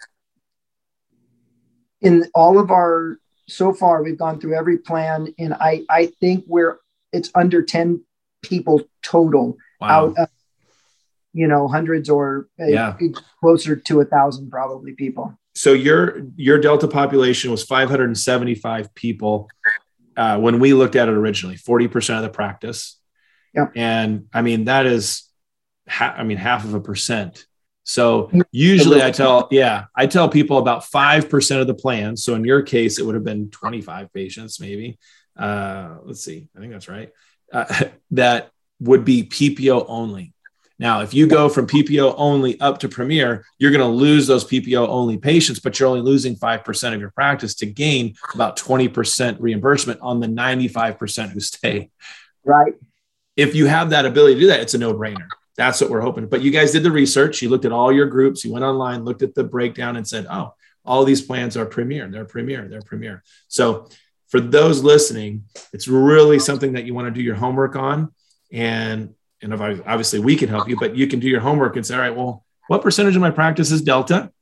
In 2.01 2.29
all 2.35 2.59
of 2.59 2.71
our 2.71 3.19
so 3.49 3.73
far, 3.73 4.03
we've 4.03 4.19
gone 4.19 4.41
through 4.41 4.57
every 4.57 4.79
plan, 4.79 5.33
and 5.39 5.55
I 5.55 5.85
I 5.89 6.07
think 6.21 6.45
we're 6.49 6.79
it's 7.13 7.31
under 7.35 7.63
ten 7.63 8.05
people 8.45 8.83
total 9.03 9.57
wow. 9.81 9.89
out 9.89 10.19
of 10.19 10.29
you 11.33 11.49
know 11.49 11.69
hundreds 11.69 12.09
or 12.09 12.49
uh, 12.61 12.67
yeah. 12.67 12.97
closer 13.41 13.77
to 13.77 14.01
a 14.01 14.05
thousand 14.05 14.51
probably 14.51 14.93
people. 14.93 15.37
So 15.55 15.73
your 15.73 16.23
your 16.37 16.59
delta 16.59 16.89
population 16.89 17.51
was 17.51 17.65
575 17.65 18.95
people 18.95 19.49
uh, 20.17 20.39
when 20.39 20.61
we 20.61 20.73
looked 20.75 20.97
at 20.97 21.09
it 21.09 21.15
originally 21.15 21.57
40% 21.57 22.17
of 22.17 22.23
the 22.23 22.31
practice. 22.31 22.99
Yeah 23.53 23.67
and 23.77 24.27
i 24.33 24.43
mean 24.43 24.65
that 24.65 24.85
is 24.85 25.31
ha- 25.89 26.15
i 26.19 26.25
mean 26.25 26.39
half 26.39 26.65
of 26.65 26.75
a 26.75 26.81
percent. 26.81 27.47
So 27.87 28.31
usually 28.51 29.03
i 29.03 29.11
tell 29.11 29.47
yeah 29.51 29.85
i 29.95 30.07
tell 30.07 30.29
people 30.29 30.59
about 30.59 30.83
5% 30.85 31.61
of 31.61 31.67
the 31.67 31.75
plan 31.75 32.17
so 32.17 32.35
in 32.35 32.45
your 32.45 32.63
case 32.63 32.99
it 32.99 33.05
would 33.05 33.15
have 33.15 33.25
been 33.25 33.51
25 33.51 34.13
patients 34.13 34.59
maybe. 34.59 34.99
Uh, 35.37 35.97
let's 36.05 36.25
see. 36.25 36.49
I 36.57 36.61
think 36.61 36.73
that's 36.73 36.89
right 36.89 37.11
uh, 37.53 37.85
that 38.13 38.51
would 38.81 39.05
be 39.05 39.25
PPO 39.25 39.87
only. 39.89 40.35
Now, 40.79 41.03
if 41.03 41.15
you 41.15 41.29
go 41.29 41.49
from 41.49 41.69
PPO 41.69 42.15
only 42.19 42.61
up 42.61 42.81
to 42.81 42.89
Premier, 42.89 43.45
you're 43.59 43.71
going 43.71 43.81
to 43.81 43.87
lose 43.87 44.27
those 44.27 44.45
PPO 44.45 44.89
only 44.89 45.19
patients, 45.19 45.61
but 45.61 45.79
you're 45.79 45.89
only 45.89 46.01
losing 46.01 46.35
5% 46.35 46.95
of 46.95 47.01
your 47.01 47.11
practice 47.11 47.55
to 47.57 47.67
gain 47.67 48.17
about 48.35 48.57
20% 48.59 49.37
reimbursement 49.39 50.01
on 50.01 50.19
the 50.19 50.27
95% 50.27 51.31
who 51.31 51.39
stay. 51.39 51.91
Right. 52.45 52.75
If 53.37 53.55
you 53.55 53.67
have 53.67 53.91
that 53.91 54.05
ability 54.05 54.35
to 54.35 54.41
do 54.41 54.47
that, 54.49 54.61
it's 54.61 54.75
a 54.75 54.79
no 54.79 54.93
brainer. 54.95 55.29
That's 55.57 55.81
what 55.81 55.91
we're 55.91 56.01
hoping. 56.01 56.27
But 56.27 56.43
you 56.43 56.51
guys 56.51 56.73
did 56.73 56.83
the 56.83 56.91
research. 56.91 57.41
You 57.41 57.51
looked 57.51 57.65
at 57.65 57.73
all 57.73 57.93
your 57.93 58.07
groups. 58.07 58.45
You 58.45 58.53
went 58.53 58.65
online, 58.65 59.05
looked 59.05 59.23
at 59.23 59.35
the 59.35 59.45
breakdown, 59.45 59.97
and 59.97 60.07
said, 60.07 60.27
oh, 60.29 60.55
all 60.85 61.05
these 61.05 61.23
plans 61.23 61.57
are 61.57 61.65
Premier. 61.65 62.09
They're 62.09 62.25
Premier. 62.25 62.69
They're 62.69 62.83
Premier. 62.83 63.23
So 63.47 63.89
for 64.35 64.41
those 64.41 64.83
listening, 64.83 65.45
it's 65.73 65.87
really 65.87 66.41
something 66.41 66.73
that 66.73 66.85
you 66.85 66.93
want 66.93 67.07
to 67.07 67.13
do 67.13 67.23
your 67.23 67.37
homework 67.37 67.77
on. 67.77 68.13
And 68.51 69.15
and 69.41 69.55
obviously 69.55 70.19
we 70.19 70.35
can 70.35 70.49
help 70.49 70.69
you 70.69 70.77
but 70.77 70.97
you 70.97 71.07
can 71.07 71.21
do 71.21 71.29
your 71.29 71.39
homework 71.39 71.77
and 71.77 71.87
say 71.87 71.95
all 71.95 72.01
right 72.01 72.17
well 72.17 72.45
what 72.67 72.83
percentage 72.83 73.15
of 73.15 73.21
my 73.21 73.31
practice 73.31 73.71
is 73.71 73.81
delta? 73.81 74.33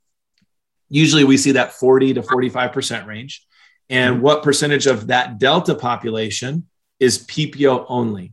Usually 0.89 1.25
we 1.25 1.37
see 1.37 1.53
that 1.53 1.75
40 1.75 2.15
to 2.15 2.23
45% 2.23 3.07
range. 3.07 3.45
And 3.91 4.15
mm-hmm. 4.15 4.23
what 4.23 4.43
percentage 4.43 4.87
of 4.87 5.09
that 5.09 5.39
delta 5.39 5.75
population 5.75 6.67
is 6.99 7.19
ppo 7.27 7.85
only? 7.87 8.33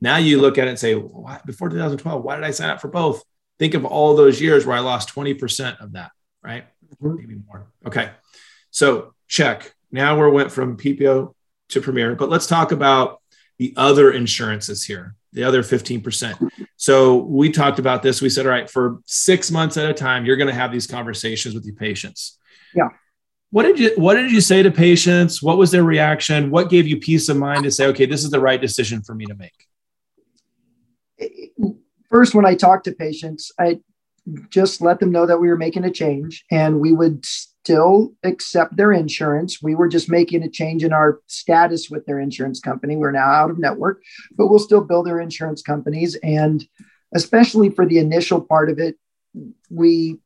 Now 0.00 0.16
you 0.16 0.40
look 0.40 0.58
at 0.58 0.66
it 0.66 0.70
and 0.70 0.78
say 0.80 0.96
well, 0.96 1.40
before 1.46 1.68
2012 1.68 2.24
why 2.24 2.34
did 2.34 2.44
i 2.44 2.50
sign 2.50 2.70
up 2.70 2.80
for 2.80 2.88
both? 2.88 3.22
Think 3.60 3.74
of 3.74 3.84
all 3.84 4.16
those 4.16 4.40
years 4.40 4.66
where 4.66 4.76
i 4.76 4.80
lost 4.80 5.14
20% 5.14 5.80
of 5.80 5.92
that 5.92 6.10
right? 6.42 6.64
Mm-hmm. 7.00 7.14
maybe 7.14 7.40
more. 7.46 7.68
Okay. 7.86 8.10
So 8.72 9.14
check 9.28 9.74
now 9.92 10.20
we 10.20 10.30
went 10.30 10.50
from 10.50 10.76
ppo 10.76 11.34
to 11.68 11.80
premier 11.80 12.14
but 12.14 12.28
let's 12.28 12.46
talk 12.46 12.72
about 12.72 13.22
the 13.62 13.72
other 13.76 14.10
insurances 14.10 14.84
here, 14.84 15.14
the 15.32 15.44
other 15.44 15.62
15%. 15.62 16.50
So 16.76 17.18
we 17.18 17.48
talked 17.52 17.78
about 17.78 18.02
this. 18.02 18.20
We 18.20 18.28
said, 18.28 18.44
all 18.44 18.50
right, 18.50 18.68
for 18.68 18.98
six 19.06 19.52
months 19.52 19.76
at 19.76 19.88
a 19.88 19.94
time, 19.94 20.24
you're 20.24 20.36
going 20.36 20.48
to 20.48 20.54
have 20.54 20.72
these 20.72 20.88
conversations 20.88 21.54
with 21.54 21.64
your 21.64 21.76
patients. 21.76 22.40
Yeah. 22.74 22.88
What 23.50 23.62
did 23.62 23.78
you 23.78 23.92
what 23.96 24.14
did 24.14 24.32
you 24.32 24.40
say 24.40 24.64
to 24.64 24.70
patients? 24.72 25.40
What 25.40 25.58
was 25.58 25.70
their 25.70 25.84
reaction? 25.84 26.50
What 26.50 26.70
gave 26.70 26.88
you 26.88 26.96
peace 26.96 27.28
of 27.28 27.36
mind 27.36 27.62
to 27.62 27.70
say, 27.70 27.86
okay, 27.88 28.06
this 28.06 28.24
is 28.24 28.30
the 28.30 28.40
right 28.40 28.60
decision 28.60 29.02
for 29.02 29.14
me 29.14 29.26
to 29.26 29.34
make? 29.34 29.68
First, 32.10 32.34
when 32.34 32.46
I 32.46 32.56
talked 32.56 32.86
to 32.86 32.92
patients, 32.92 33.52
I 33.60 33.78
just 34.48 34.80
let 34.80 34.98
them 34.98 35.12
know 35.12 35.26
that 35.26 35.38
we 35.38 35.48
were 35.48 35.56
making 35.56 35.84
a 35.84 35.90
change 35.90 36.44
and 36.50 36.80
we 36.80 36.90
would 36.92 37.24
still 37.62 38.12
accept 38.24 38.76
their 38.76 38.92
insurance. 38.92 39.62
We 39.62 39.76
were 39.76 39.86
just 39.86 40.10
making 40.10 40.42
a 40.42 40.50
change 40.50 40.82
in 40.82 40.92
our 40.92 41.20
status 41.28 41.88
with 41.88 42.04
their 42.06 42.18
insurance 42.18 42.58
company. 42.58 42.96
We're 42.96 43.12
now 43.12 43.30
out 43.30 43.50
of 43.50 43.58
network, 43.58 44.02
but 44.36 44.48
we'll 44.48 44.58
still 44.58 44.80
bill 44.80 45.04
their 45.04 45.20
insurance 45.20 45.62
companies. 45.62 46.16
And 46.24 46.66
especially 47.14 47.70
for 47.70 47.86
the 47.86 47.98
initial 47.98 48.40
part 48.40 48.68
of 48.68 48.80
it, 48.80 48.96
we 49.70 50.18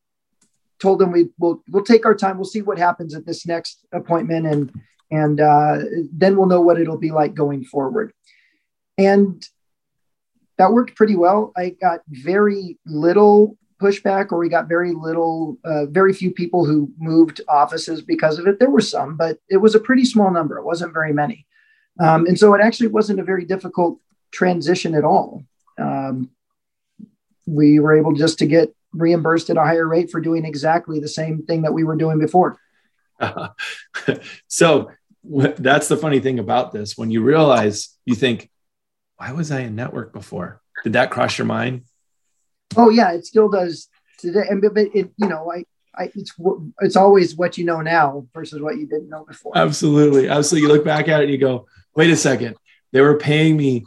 told 0.81 0.99
them 0.99 1.12
we 1.12 1.28
will 1.38 1.62
we'll 1.69 1.85
take 1.85 2.07
our 2.07 2.14
time. 2.14 2.37
We'll 2.37 2.47
see 2.47 2.62
what 2.62 2.78
happens 2.78 3.14
at 3.14 3.26
this 3.26 3.47
next 3.47 3.85
appointment, 3.93 4.47
and 4.47 4.73
and 5.11 5.40
uh, 5.40 5.78
then 6.12 6.37
we'll 6.37 6.47
know 6.47 6.62
what 6.62 6.81
it'll 6.81 6.99
be 6.99 7.12
like 7.12 7.35
going 7.35 7.64
forward. 7.64 8.12
And 8.99 9.47
that 10.57 10.73
worked 10.73 10.97
pretty 10.97 11.16
well. 11.16 11.52
I 11.55 11.71
got 11.71 12.00
very 12.09 12.78
little 12.87 13.59
pushback 13.80 14.33
or 14.33 14.38
we 14.38 14.49
got 14.49 14.68
very 14.68 14.92
little 14.92 15.59
uh, 15.64 15.87
very 15.87 16.12
few 16.12 16.30
people 16.30 16.64
who 16.64 16.90
moved 16.99 17.40
offices 17.49 18.02
because 18.02 18.38
of 18.38 18.47
it. 18.47 18.59
There 18.59 18.71
were 18.71 18.80
some 18.80 19.16
but 19.16 19.38
it 19.49 19.59
was 19.59 19.75
a 19.75 19.80
pretty 19.80 20.04
small 20.04 20.30
number. 20.30 20.59
It 20.59 20.64
wasn't 20.64 20.95
very 20.95 21.12
many. 21.12 21.47
Um, 21.99 22.26
and 22.26 22.38
so 22.38 22.54
it 22.54 22.61
actually 22.61 22.88
wasn't 22.88 23.21
a 23.21 23.25
very 23.25 23.45
difficult 23.45 23.99
transition 24.30 24.95
at 24.95 25.04
all. 25.04 25.45
Um, 25.78 26.30
we 27.47 27.78
were 27.78 27.97
able 27.97 28.12
just 28.12 28.38
to 28.40 28.47
get 28.47 28.75
reimbursed 28.92 29.50
at 29.50 29.56
a 29.56 29.62
higher 29.62 29.87
rate 29.87 30.11
for 30.11 30.21
doing 30.21 30.45
exactly 30.45 31.00
the 31.00 31.09
same 31.09 31.45
thing 31.45 31.62
that 31.62 31.73
we 31.73 31.85
were 31.85 31.97
doing 31.97 32.18
before. 32.18 32.59
Uh, 33.21 33.49
so 34.49 34.90
that's 35.25 35.88
the 35.88 35.97
funny 35.97 36.21
thing 36.21 36.38
about 36.38 36.73
this. 36.73 36.97
When 36.97 37.11
you 37.11 37.23
realize 37.23 37.90
you 38.04 38.14
think 38.14 38.50
why 39.16 39.33
was 39.33 39.50
i 39.50 39.61
in 39.61 39.75
network 39.75 40.12
before? 40.12 40.61
Did 40.85 40.92
that 40.92 41.11
cross 41.11 41.38
your 41.38 41.47
mind 41.47 41.85
Oh 42.76 42.90
yeah, 42.90 43.12
it 43.12 43.26
still 43.26 43.49
does 43.49 43.88
today. 44.18 44.44
And 44.49 44.61
but 44.61 44.76
it, 44.76 45.11
you 45.16 45.28
know, 45.28 45.52
I, 45.52 45.64
I, 45.94 46.11
it's 46.14 46.35
it's 46.80 46.96
always 46.96 47.37
what 47.37 47.58
you 47.58 47.64
know 47.64 47.80
now 47.80 48.26
versus 48.35 48.61
what 48.61 48.76
you 48.76 48.87
didn't 48.87 49.08
know 49.08 49.25
before. 49.25 49.52
Absolutely, 49.56 50.28
absolutely. 50.28 50.68
You 50.68 50.75
look 50.75 50.85
back 50.85 51.08
at 51.08 51.20
it 51.20 51.25
and 51.25 51.32
you 51.32 51.38
go, 51.38 51.66
wait 51.94 52.11
a 52.11 52.16
second, 52.16 52.56
they 52.92 53.00
were 53.00 53.18
paying 53.18 53.56
me. 53.56 53.85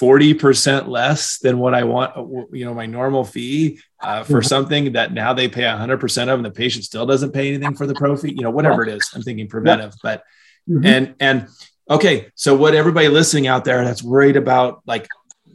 40% 0.00 0.88
less 0.88 1.38
than 1.38 1.58
what 1.58 1.74
I 1.74 1.84
want, 1.84 2.16
you 2.52 2.64
know, 2.64 2.74
my 2.74 2.86
normal 2.86 3.24
fee 3.24 3.78
uh, 4.00 4.24
for 4.24 4.38
mm-hmm. 4.40 4.46
something 4.46 4.92
that 4.94 5.12
now 5.12 5.32
they 5.32 5.46
pay 5.46 5.62
100% 5.62 6.22
of, 6.22 6.28
and 6.30 6.44
the 6.44 6.50
patient 6.50 6.84
still 6.84 7.06
doesn't 7.06 7.30
pay 7.30 7.54
anything 7.54 7.76
for 7.76 7.86
the 7.86 7.94
prophy, 7.94 8.32
you 8.32 8.42
know, 8.42 8.50
whatever 8.50 8.82
it 8.82 8.88
is. 8.88 9.12
I'm 9.14 9.22
thinking 9.22 9.46
preventive, 9.46 9.94
but, 10.02 10.24
mm-hmm. 10.68 10.84
and, 10.84 11.14
and, 11.20 11.48
okay. 11.88 12.30
So, 12.34 12.56
what 12.56 12.74
everybody 12.74 13.08
listening 13.08 13.46
out 13.46 13.64
there 13.64 13.84
that's 13.84 14.02
worried 14.02 14.36
about 14.36 14.82
like 14.86 15.06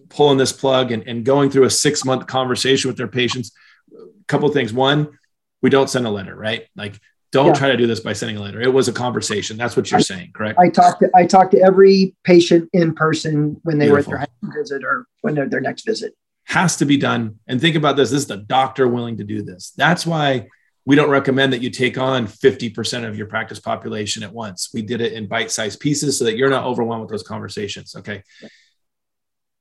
pulling 0.09 0.37
this 0.37 0.51
plug 0.51 0.91
and, 0.91 1.07
and 1.07 1.25
going 1.25 1.49
through 1.49 1.63
a 1.63 1.69
six 1.69 2.05
month 2.05 2.27
conversation 2.27 2.89
with 2.89 2.97
their 2.97 3.07
patients 3.07 3.51
a 3.91 4.23
couple 4.27 4.49
things. 4.49 4.73
One 4.73 5.17
we 5.61 5.69
don't 5.69 5.89
send 5.89 6.05
a 6.05 6.09
letter 6.09 6.35
right? 6.35 6.67
Like 6.75 6.99
don't 7.31 7.47
yeah. 7.47 7.53
try 7.53 7.67
to 7.69 7.77
do 7.77 7.87
this 7.87 7.99
by 7.99 8.13
sending 8.13 8.37
a 8.37 8.41
letter. 8.41 8.61
It 8.61 8.71
was 8.71 8.87
a 8.87 8.93
conversation. 8.93 9.57
That's 9.57 9.75
what 9.75 9.91
you're 9.91 9.99
I, 9.99 10.03
saying 10.03 10.31
correct? 10.33 10.59
I 10.59 10.69
talked 10.69 11.01
to 11.01 11.09
i 11.15 11.25
talked 11.25 11.51
to 11.51 11.61
every 11.61 12.15
patient 12.23 12.69
in 12.73 12.93
person 12.93 13.59
when 13.63 13.77
they 13.77 13.87
Beautiful. 13.87 14.13
were 14.13 14.19
at 14.19 14.29
their 14.41 14.61
visit 14.61 14.83
or 14.83 15.07
when 15.21 15.35
they're 15.35 15.49
their 15.49 15.61
next 15.61 15.85
visit. 15.85 16.13
Has 16.45 16.77
to 16.77 16.85
be 16.85 16.97
done. 16.97 17.39
And 17.47 17.59
think 17.59 17.75
about 17.75 17.97
this. 17.97 18.11
This 18.11 18.21
is 18.21 18.27
the 18.27 18.37
doctor 18.37 18.87
willing 18.87 19.17
to 19.17 19.25
do 19.25 19.41
this. 19.41 19.71
That's 19.75 20.05
why 20.05 20.47
we 20.85 20.95
don't 20.95 21.09
recommend 21.09 21.51
that 21.51 21.61
you 21.61 21.69
take 21.69 21.97
on 21.97 22.27
50% 22.27 23.05
of 23.05 23.17
your 23.17 23.27
practice 23.27 23.59
population 23.59 24.23
at 24.23 24.31
once. 24.31 24.69
We 24.73 24.81
did 24.81 25.01
it 25.01 25.11
in 25.11 25.27
bite-sized 25.27 25.81
pieces 25.81 26.17
so 26.17 26.23
that 26.23 26.37
you're 26.37 26.49
not 26.49 26.63
overwhelmed 26.63 27.01
with 27.01 27.11
those 27.11 27.23
conversations 27.23 27.93
okay 27.97 28.23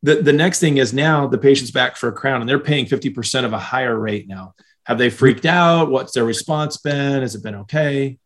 the, 0.02 0.16
the 0.16 0.32
next 0.32 0.60
thing 0.60 0.76
is 0.76 0.92
now 0.92 1.26
the 1.26 1.38
patient's 1.38 1.70
back 1.70 1.96
for 1.96 2.08
a 2.08 2.12
crown 2.12 2.40
and 2.40 2.48
they're 2.48 2.58
paying 2.58 2.86
50% 2.86 3.44
of 3.44 3.52
a 3.52 3.58
higher 3.58 3.98
rate 3.98 4.28
now. 4.28 4.54
Have 4.84 4.98
they 4.98 5.10
freaked 5.10 5.46
out? 5.46 5.90
What's 5.90 6.12
their 6.12 6.24
response 6.24 6.76
been? 6.76 7.22
Has 7.22 7.34
it 7.34 7.42
been 7.42 7.56
okay? 7.56 8.18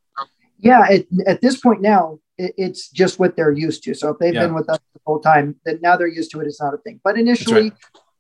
Yeah, 0.59 0.87
at, 0.91 1.07
at 1.27 1.41
this 1.41 1.59
point 1.59 1.81
now, 1.81 2.19
it, 2.37 2.53
it's 2.59 2.91
just 2.91 3.19
what 3.19 3.35
they're 3.35 3.53
used 3.53 3.83
to. 3.85 3.95
So 3.95 4.11
if 4.11 4.19
they've 4.19 4.35
yeah. 4.35 4.47
been 4.47 4.55
with 4.55 4.69
us 4.69 4.79
the 4.93 5.01
whole 5.07 5.21
time, 5.21 5.57
then 5.65 5.79
now 5.83 5.97
they're 5.97 6.07
used 6.07 6.31
to 6.33 6.41
it. 6.41 6.47
It's 6.47 6.61
not 6.61 6.75
a 6.75 6.79
thing. 6.79 7.01
But 7.03 7.19
initially, 7.19 7.73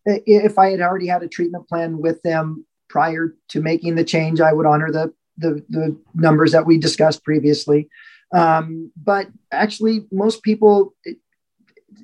right. 0.07 0.23
if 0.26 0.59
I 0.59 0.71
had 0.71 0.80
already 0.80 1.07
had 1.07 1.23
a 1.23 1.28
treatment 1.28 1.69
plan 1.69 1.99
with 1.99 2.23
them 2.23 2.64
prior 2.88 3.35
to 3.50 3.61
making 3.61 3.97
the 3.97 4.04
change, 4.04 4.40
I 4.40 4.52
would 4.52 4.66
honor 4.66 4.90
the 4.90 5.12
the, 5.40 5.64
the 5.71 5.99
numbers 6.14 6.52
that 6.52 6.66
we 6.66 6.78
discussed 6.78 7.25
previously. 7.25 7.88
Um, 8.33 8.92
but 8.97 9.28
actually, 9.50 10.07
most 10.12 10.42
people, 10.42 10.95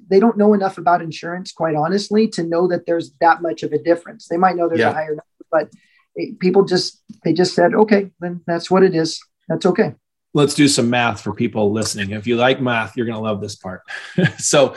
they 0.09 0.21
don't 0.21 0.37
know 0.37 0.55
enough 0.55 0.79
about 0.79 1.03
insurance, 1.03 1.53
quite 1.53 1.75
honestly, 1.75 2.29
to 2.29 2.43
know 2.43 2.69
that 2.69 2.87
there's 2.87 3.13
that 3.21 3.43
much 3.43 3.63
of 3.63 3.73
a 3.73 3.79
difference. 3.79 4.29
They 4.29 4.37
might 4.37 4.57
know 4.57 4.69
there's 4.69 4.81
yeah. 4.81 4.91
a 4.91 4.95
higher 4.95 5.11
number, 5.11 5.25
but 5.51 5.71
it, 6.15 6.39
people 6.39 6.65
just 6.65 7.03
they 7.25 7.33
just 7.33 7.55
said, 7.55 7.75
okay, 7.75 8.11
then 8.21 8.43
that's 8.47 8.71
what 8.71 8.83
it 8.83 8.95
is. 8.95 9.21
That's 9.49 9.67
okay. 9.67 9.95
Let's 10.35 10.55
do 10.55 10.69
some 10.69 10.91
math 10.91 11.23
for 11.23 11.33
people 11.33 11.73
listening. 11.73 12.11
If 12.11 12.27
you 12.27 12.37
like 12.37 12.61
math, 12.61 12.97
you're 12.97 13.07
going 13.07 13.17
to 13.17 13.23
love 13.23 13.41
this 13.41 13.57
part. 13.57 13.83
so, 14.39 14.75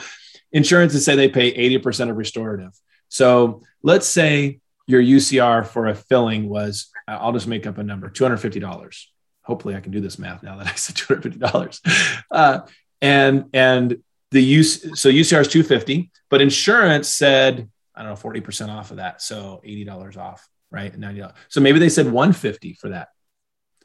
insurance 0.52 0.94
is 0.94 1.04
say 1.04 1.16
they 1.16 1.28
pay 1.28 1.52
80% 1.78 2.10
of 2.10 2.16
restorative. 2.16 2.72
So 3.10 3.62
let's 3.82 4.06
say 4.06 4.60
your 4.86 5.02
UCR 5.02 5.66
for 5.66 5.88
a 5.88 5.94
filling 5.94 6.48
was, 6.48 6.90
I'll 7.06 7.32
just 7.32 7.46
make 7.46 7.66
up 7.66 7.78
a 7.78 7.82
number, 7.82 8.08
$250. 8.08 9.04
Hopefully 9.42 9.74
I 9.74 9.80
can 9.80 9.92
do 9.92 10.00
this 10.00 10.18
math 10.18 10.42
now 10.42 10.56
that 10.56 10.66
I 10.66 10.74
said 10.74 10.96
$250. 10.96 12.20
Uh, 12.30 12.60
and, 13.02 13.46
and 13.52 14.02
the 14.30 14.42
use, 14.42 14.82
so 15.00 15.08
UCR 15.08 15.40
is 15.40 15.48
250, 15.48 16.10
but 16.28 16.40
insurance 16.40 17.08
said, 17.08 17.68
I 17.94 18.02
don't 18.02 18.10
know, 18.10 18.30
40% 18.30 18.68
off 18.68 18.90
of 18.90 18.98
that. 18.98 19.20
So 19.22 19.60
$80 19.66 20.16
off, 20.16 20.48
right? 20.70 20.92
$90. 20.92 21.32
So 21.48 21.60
maybe 21.60 21.78
they 21.78 21.88
said 21.88 22.06
150 22.06 22.74
for 22.74 22.90
that. 22.90 23.08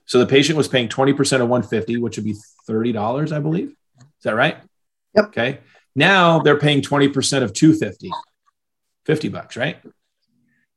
So 0.06 0.20
the 0.20 0.28
patient 0.28 0.58
was 0.58 0.68
paying 0.68 0.88
20% 0.88 1.12
of 1.42 1.50
150, 1.50 1.98
which 1.98 2.18
would 2.18 2.26
be 2.26 2.36
$30, 2.70 3.32
I 3.32 3.40
believe. 3.40 3.70
Is 4.00 4.24
that 4.24 4.36
right? 4.36 4.58
Yep. 5.16 5.26
Okay. 5.26 5.60
Now 5.96 6.40
they're 6.40 6.60
paying 6.60 6.82
20% 6.82 7.08
of 7.42 7.54
250, 7.54 8.12
50 9.06 9.30
bucks, 9.30 9.58
right? 9.58 9.78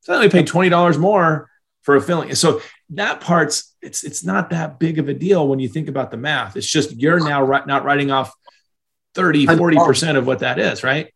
So 0.01 0.13
they 0.13 0.17
only 0.17 0.31
pay 0.31 0.45
$20 0.45 0.99
more 0.99 1.51
for 1.83 1.97
a 1.97 2.01
filling. 2.01 2.35
So 2.35 2.63
that 2.91 3.21
part's 3.21 3.75
it's 3.81 4.05
it's 4.05 4.25
not 4.25 4.51
that 4.51 4.79
big 4.79 4.99
of 4.99 5.09
a 5.09 5.15
deal 5.15 5.47
when 5.47 5.59
you 5.59 5.69
think 5.69 5.89
about 5.89 6.11
the 6.11 6.17
math. 6.17 6.57
It's 6.57 6.67
just 6.67 6.93
you're 6.93 7.21
now 7.21 7.47
not 7.67 7.85
writing 7.85 8.11
off 8.11 8.33
30, 9.15 9.47
40% 9.47 10.17
of 10.17 10.27
what 10.27 10.41
that 10.41 10.59
is, 10.59 10.85
right? 10.85 11.13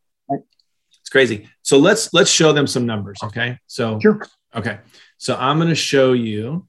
It's 1.00 1.11
crazy. 1.11 1.49
So 1.62 1.78
let's 1.78 2.12
let's 2.14 2.30
show 2.30 2.52
them 2.52 2.66
some 2.66 2.87
numbers, 2.87 3.18
okay? 3.25 3.58
So 3.66 3.99
Sure. 4.00 4.22
okay. 4.54 4.78
So 5.18 5.37
I'm 5.37 5.58
going 5.58 5.68
to 5.68 5.75
show 5.75 6.12
you 6.12 6.66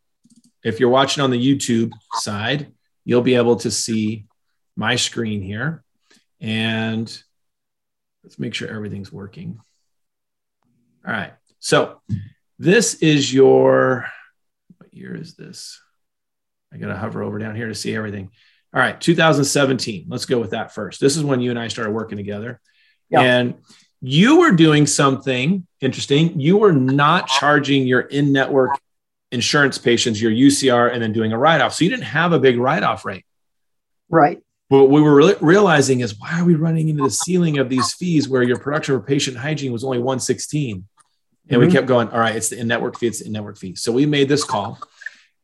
if 0.63 0.79
you're 0.79 0.89
watching 0.89 1.23
on 1.23 1.29
the 1.31 1.37
YouTube 1.37 1.91
side, 2.13 2.71
you'll 3.05 3.21
be 3.21 3.35
able 3.35 3.57
to 3.57 3.71
see 3.71 4.25
my 4.75 4.95
screen 4.95 5.41
here. 5.41 5.83
And 6.39 7.05
let's 8.23 8.39
make 8.39 8.53
sure 8.53 8.67
everything's 8.69 9.11
working. 9.11 9.59
All 11.05 11.13
right. 11.13 11.33
So 11.59 12.01
this 12.59 12.95
is 12.95 13.33
your, 13.33 14.05
what 14.77 14.93
year 14.93 15.15
is 15.15 15.35
this? 15.35 15.81
I 16.73 16.77
got 16.77 16.87
to 16.87 16.95
hover 16.95 17.23
over 17.23 17.39
down 17.39 17.55
here 17.55 17.67
to 17.67 17.75
see 17.75 17.95
everything. 17.95 18.31
All 18.73 18.79
right. 18.81 18.99
2017. 18.99 20.05
Let's 20.09 20.25
go 20.25 20.39
with 20.39 20.51
that 20.51 20.73
first. 20.73 20.99
This 20.99 21.15
is 21.15 21.23
when 21.23 21.41
you 21.41 21.49
and 21.51 21.59
I 21.59 21.67
started 21.67 21.91
working 21.91 22.17
together. 22.17 22.59
Yeah. 23.09 23.21
And 23.21 23.55
you 24.01 24.39
were 24.39 24.51
doing 24.51 24.87
something 24.87 25.67
interesting. 25.79 26.39
You 26.39 26.57
were 26.57 26.73
not 26.73 27.27
charging 27.27 27.85
your 27.87 28.01
in 28.01 28.31
network 28.31 28.71
insurance 29.31 29.77
patients 29.77 30.21
your 30.21 30.31
UCR 30.31 30.91
and 30.91 31.01
then 31.01 31.13
doing 31.13 31.31
a 31.33 31.37
write 31.37 31.61
off. 31.61 31.73
So 31.73 31.83
you 31.83 31.89
didn't 31.89 32.05
have 32.05 32.33
a 32.33 32.39
big 32.39 32.57
write 32.57 32.83
off 32.83 33.05
rate. 33.05 33.25
Right. 34.09 34.41
But 34.69 34.83
what 34.83 34.89
we 34.91 35.01
were 35.01 35.15
re- 35.15 35.35
realizing 35.41 35.99
is 36.01 36.17
why 36.19 36.39
are 36.39 36.45
we 36.45 36.55
running 36.55 36.89
into 36.89 37.03
the 37.03 37.09
ceiling 37.11 37.57
of 37.59 37.69
these 37.69 37.93
fees 37.93 38.27
where 38.27 38.43
your 38.43 38.57
production 38.57 38.95
for 38.95 39.05
patient 39.05 39.37
hygiene 39.37 39.71
was 39.71 39.83
only 39.83 39.99
116? 39.99 40.85
And 41.49 41.59
we 41.61 41.67
Mhm. 41.67 41.71
kept 41.71 41.87
going, 41.87 42.09
all 42.09 42.19
right, 42.19 42.35
it's 42.35 42.49
the 42.49 42.57
in 42.59 42.67
network 42.67 42.97
fee, 42.97 43.07
it's 43.07 43.19
the 43.19 43.25
in 43.27 43.33
network 43.33 43.57
fee. 43.57 43.75
So 43.75 43.91
we 43.91 44.05
made 44.05 44.29
this 44.29 44.43
call. 44.43 44.79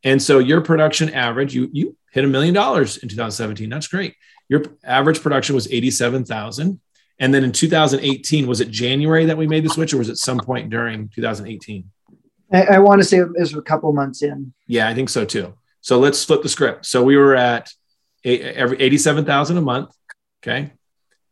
And 0.04 0.22
so 0.22 0.40
your 0.40 0.62
production 0.62 1.14
average, 1.14 1.54
you 1.54 1.70
you 1.72 1.98
hit 2.12 2.26
a 2.26 2.28
million 2.28 2.54
dollars 2.54 2.98
in 2.98 3.10
2017. 3.10 3.70
That's 3.70 3.88
great. 3.88 4.16
Your 4.48 4.64
average 4.84 5.22
production 5.22 5.56
was 5.56 5.72
87,000. 5.72 6.80
And 7.20 7.34
then 7.34 7.44
in 7.44 7.52
2018, 7.52 8.48
was 8.48 8.62
it 8.62 8.72
January 8.72 9.26
that 9.26 9.38
we 9.38 9.46
made 9.46 9.64
the 9.64 9.70
switch 9.70 9.94
or 9.94 9.98
was 9.98 10.10
it 10.10 10.18
some 10.18 10.40
point 10.40 10.70
during 10.70 11.10
2018? 11.10 11.90
I, 12.52 12.64
I 12.64 12.80
want 12.80 13.02
to 13.02 13.08
say 13.08 13.18
it 13.18 13.30
was 13.38 13.54
a 13.54 13.62
couple 13.62 13.92
months 13.94 14.24
in. 14.24 14.54
Yeah, 14.68 14.88
I 14.88 14.96
think 14.96 15.10
so 15.10 15.26
too. 15.26 15.54
So 15.82 16.00
let's 16.00 16.24
flip 16.24 16.42
the 16.42 16.50
script. 16.50 16.86
So 16.86 17.04
we 17.04 17.18
were 17.18 17.36
at 17.36 17.72
eight, 18.24 18.42
every 18.42 18.82
87,000 18.82 19.58
a 19.58 19.62
month. 19.62 19.94
Okay. 20.42 20.72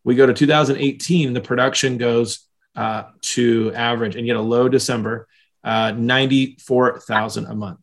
We 0.04 0.16
go 0.16 0.26
to 0.26 0.34
2018, 0.34 1.34
the 1.34 1.42
production 1.42 1.98
goes 1.98 2.48
uh, 2.76 3.06
to 3.22 3.74
average 3.74 4.16
and 4.16 4.28
you 4.28 4.34
get 4.34 4.40
a 4.40 4.44
low 4.44 4.70
December, 4.70 5.28
uh, 5.64 5.92
94,000 5.92 7.46
a 7.46 7.56
month. 7.56 7.80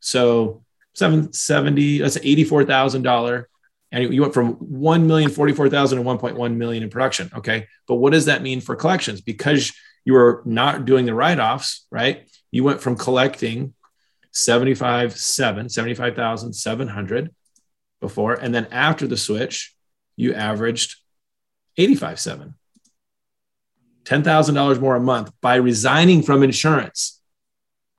So 0.00 0.64
770, 0.94 1.98
that's 1.98 2.18
$84,000. 2.18 3.44
And 3.92 4.14
you 4.14 4.20
went 4.22 4.34
from 4.34 4.56
1,044,000 4.56 5.70
to 5.70 6.02
1.1 6.02 6.56
million 6.56 6.82
in 6.82 6.90
production. 6.90 7.30
Okay. 7.34 7.66
But 7.86 7.96
what 7.96 8.12
does 8.12 8.26
that 8.26 8.42
mean 8.42 8.60
for 8.60 8.76
collections? 8.76 9.20
Because 9.20 9.72
you 10.04 10.12
were 10.14 10.42
not 10.44 10.84
doing 10.84 11.06
the 11.06 11.14
write 11.14 11.40
offs, 11.40 11.86
right? 11.90 12.28
You 12.50 12.64
went 12.64 12.80
from 12.80 12.96
collecting 12.96 13.74
75 14.32 15.16
7 15.16 15.68
75,700 15.68 17.34
before 18.00 18.34
and 18.34 18.54
then 18.54 18.66
after 18.70 19.06
the 19.06 19.16
switch 19.16 19.74
you 20.16 20.34
averaged 20.34 20.96
85 21.76 22.20
7 22.20 22.54
$10,000 24.04 24.80
more 24.80 24.96
a 24.96 25.00
month 25.00 25.32
by 25.40 25.56
resigning 25.56 26.22
from 26.22 26.42
insurance 26.42 27.20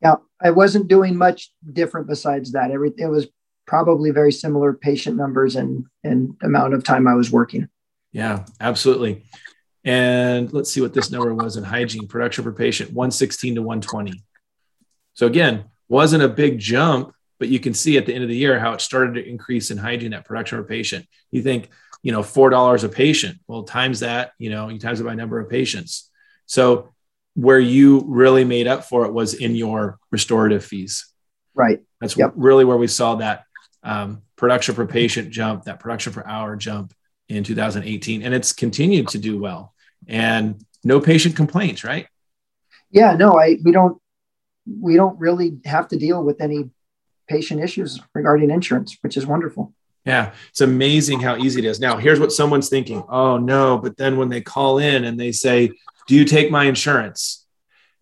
Yeah, 0.01 0.15
I 0.43 0.51
wasn't 0.51 0.87
doing 0.87 1.15
much 1.15 1.51
different 1.71 2.07
besides 2.07 2.53
that. 2.53 2.71
Everything 2.71 3.05
it 3.05 3.09
was 3.09 3.27
probably 3.67 4.11
very 4.11 4.31
similar 4.31 4.73
patient 4.73 5.15
numbers 5.15 5.55
and 5.55 5.85
and 6.03 6.35
amount 6.41 6.73
of 6.73 6.83
time 6.83 7.07
I 7.07 7.15
was 7.15 7.31
working. 7.31 7.67
yeah 8.11 8.45
absolutely. 8.59 9.23
And 9.83 10.53
let's 10.53 10.71
see 10.71 10.81
what 10.81 10.93
this 10.93 11.09
number 11.09 11.33
was 11.33 11.57
in 11.57 11.63
hygiene 11.63 12.07
production 12.07 12.43
per 12.43 12.51
patient 12.51 12.91
116 12.93 13.55
to 13.55 13.61
120 13.61 14.23
so 15.13 15.25
again 15.25 15.65
wasn't 15.89 16.23
a 16.23 16.29
big 16.29 16.59
jump 16.59 17.13
but 17.41 17.49
you 17.49 17.59
can 17.59 17.73
see 17.73 17.97
at 17.97 18.05
the 18.05 18.13
end 18.13 18.21
of 18.21 18.29
the 18.29 18.35
year 18.35 18.59
how 18.59 18.71
it 18.71 18.81
started 18.81 19.15
to 19.15 19.27
increase 19.27 19.71
in 19.71 19.77
hygiene 19.79 20.13
at 20.13 20.25
production 20.25 20.59
per 20.59 20.63
patient. 20.63 21.07
You 21.31 21.41
think 21.41 21.69
you 22.03 22.11
know 22.11 22.21
four 22.21 22.51
dollars 22.51 22.83
a 22.83 22.89
patient. 22.89 23.39
Well 23.47 23.63
times 23.63 24.01
that 24.01 24.33
you 24.37 24.51
know 24.51 24.69
you 24.69 24.77
times 24.77 25.01
it 25.01 25.05
by 25.05 25.15
number 25.15 25.39
of 25.39 25.49
patients. 25.49 26.11
So 26.45 26.93
where 27.35 27.59
you 27.59 28.03
really 28.07 28.43
made 28.43 28.67
up 28.67 28.83
for 28.85 29.05
it 29.05 29.13
was 29.13 29.33
in 29.33 29.55
your 29.55 29.97
restorative 30.11 30.63
fees 30.65 31.07
Right. 31.53 31.79
that's 31.99 32.17
Yep. 32.17 32.33
really 32.35 32.65
where 32.65 32.77
we 32.77 32.87
saw 32.87 33.15
that 33.15 33.43
um, 33.83 34.21
production 34.35 34.75
per 34.75 34.85
patient 34.85 35.31
jump, 35.31 35.63
that 35.65 35.79
production 35.79 36.13
per 36.13 36.23
hour 36.25 36.55
jump 36.55 36.93
in 37.29 37.43
2018, 37.43 38.21
and 38.23 38.33
it's 38.33 38.53
continued 38.53 39.07
to 39.09 39.17
do 39.17 39.39
well. 39.39 39.73
And 40.07 40.63
no 40.83 40.99
patient 40.99 41.35
complaints, 41.35 41.83
right? 41.83 42.07
Yeah, 42.91 43.15
no, 43.15 43.39
I 43.39 43.57
we 43.63 43.71
don't 43.71 43.97
we 44.79 44.95
don't 44.95 45.19
really 45.19 45.57
have 45.65 45.87
to 45.89 45.97
deal 45.97 46.23
with 46.23 46.41
any 46.41 46.69
patient 47.27 47.61
issues 47.61 47.99
regarding 48.13 48.51
insurance, 48.51 48.97
which 49.01 49.17
is 49.17 49.25
wonderful. 49.25 49.73
Yeah, 50.05 50.33
it's 50.49 50.61
amazing 50.61 51.19
how 51.21 51.37
easy 51.37 51.59
it 51.59 51.65
is. 51.65 51.79
Now, 51.79 51.97
here's 51.97 52.19
what 52.19 52.31
someone's 52.31 52.69
thinking: 52.69 53.03
Oh 53.09 53.37
no! 53.37 53.77
But 53.77 53.97
then 53.97 54.17
when 54.17 54.29
they 54.29 54.41
call 54.41 54.77
in 54.79 55.03
and 55.05 55.19
they 55.19 55.31
say, 55.31 55.71
"Do 56.07 56.15
you 56.15 56.25
take 56.25 56.51
my 56.51 56.65
insurance?" 56.65 57.45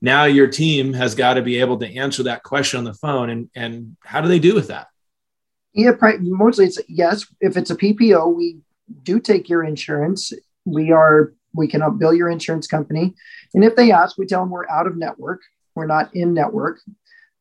Now 0.01 0.23
your 0.25 0.47
team 0.47 0.93
has 0.93 1.13
got 1.15 1.33
to 1.33 1.41
be 1.41 1.59
able 1.59 1.77
to 1.79 1.95
answer 1.97 2.23
that 2.23 2.43
question 2.43 2.77
on 2.77 2.83
the 2.85 2.93
phone, 2.93 3.29
and 3.29 3.49
and 3.55 3.97
how 4.03 4.21
do 4.21 4.27
they 4.27 4.39
do 4.39 4.55
with 4.55 4.67
that? 4.67 4.87
Yeah, 5.73 5.91
mostly 6.21 6.65
it's 6.65 6.79
yes. 6.87 7.25
If 7.41 7.57
it's 7.57 7.69
a 7.69 7.75
PPO, 7.75 8.35
we 8.35 8.59
do 9.03 9.19
take 9.19 9.49
your 9.49 9.63
insurance. 9.63 10.33
We 10.65 10.91
are 10.91 11.33
we 11.53 11.67
can 11.67 11.97
bill 11.97 12.13
your 12.13 12.29
insurance 12.29 12.67
company, 12.67 13.15
and 13.53 13.63
if 13.63 13.75
they 13.75 13.91
ask, 13.91 14.17
we 14.17 14.25
tell 14.25 14.41
them 14.41 14.49
we're 14.51 14.69
out 14.69 14.87
of 14.87 14.95
network. 14.97 15.41
We're 15.75 15.85
not 15.87 16.15
in 16.15 16.33
network. 16.33 16.79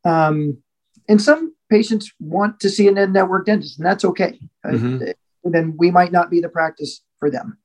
Um, 0.05 0.59
and 1.09 1.21
some 1.21 1.55
patients 1.71 2.13
want 2.21 2.61
to 2.61 2.71
see 2.71 2.89
an 2.89 2.99
in 2.99 3.13
network 3.13 3.47
dentist, 3.47 3.79
and 3.79 3.87
that's 3.87 4.05
okay. 4.05 4.39
Uh, 4.65 4.71
Mhm. 4.73 5.15
then 5.45 5.75
we 5.77 5.91
might 5.91 6.13
not 6.13 6.31
be 6.31 6.41
the 6.41 6.49
practice 6.49 7.03
for 7.19 7.31
them. 7.31 7.59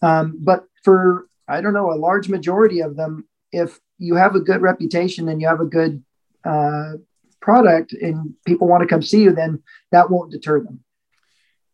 Um, 0.00 0.38
but 0.40 0.66
for 0.84 1.28
I 1.52 1.60
don't 1.60 1.74
know 1.74 1.92
a 1.92 2.02
large 2.08 2.28
majority 2.28 2.80
of 2.80 2.96
them, 2.96 3.26
if 3.52 3.78
you 3.98 4.14
have 4.16 4.34
a 4.34 4.40
good 4.40 4.62
reputation 4.62 5.28
and 5.28 5.40
you 5.40 5.46
have 5.48 5.60
a 5.60 5.66
good 5.66 6.02
uh, 6.44 6.92
product 7.40 7.92
and 7.92 8.34
people 8.46 8.66
want 8.68 8.82
to 8.82 8.88
come 8.88 9.02
see 9.02 9.22
you, 9.22 9.32
then 9.32 9.62
that 9.90 10.10
won't 10.10 10.32
deter 10.32 10.60
them. 10.60 10.80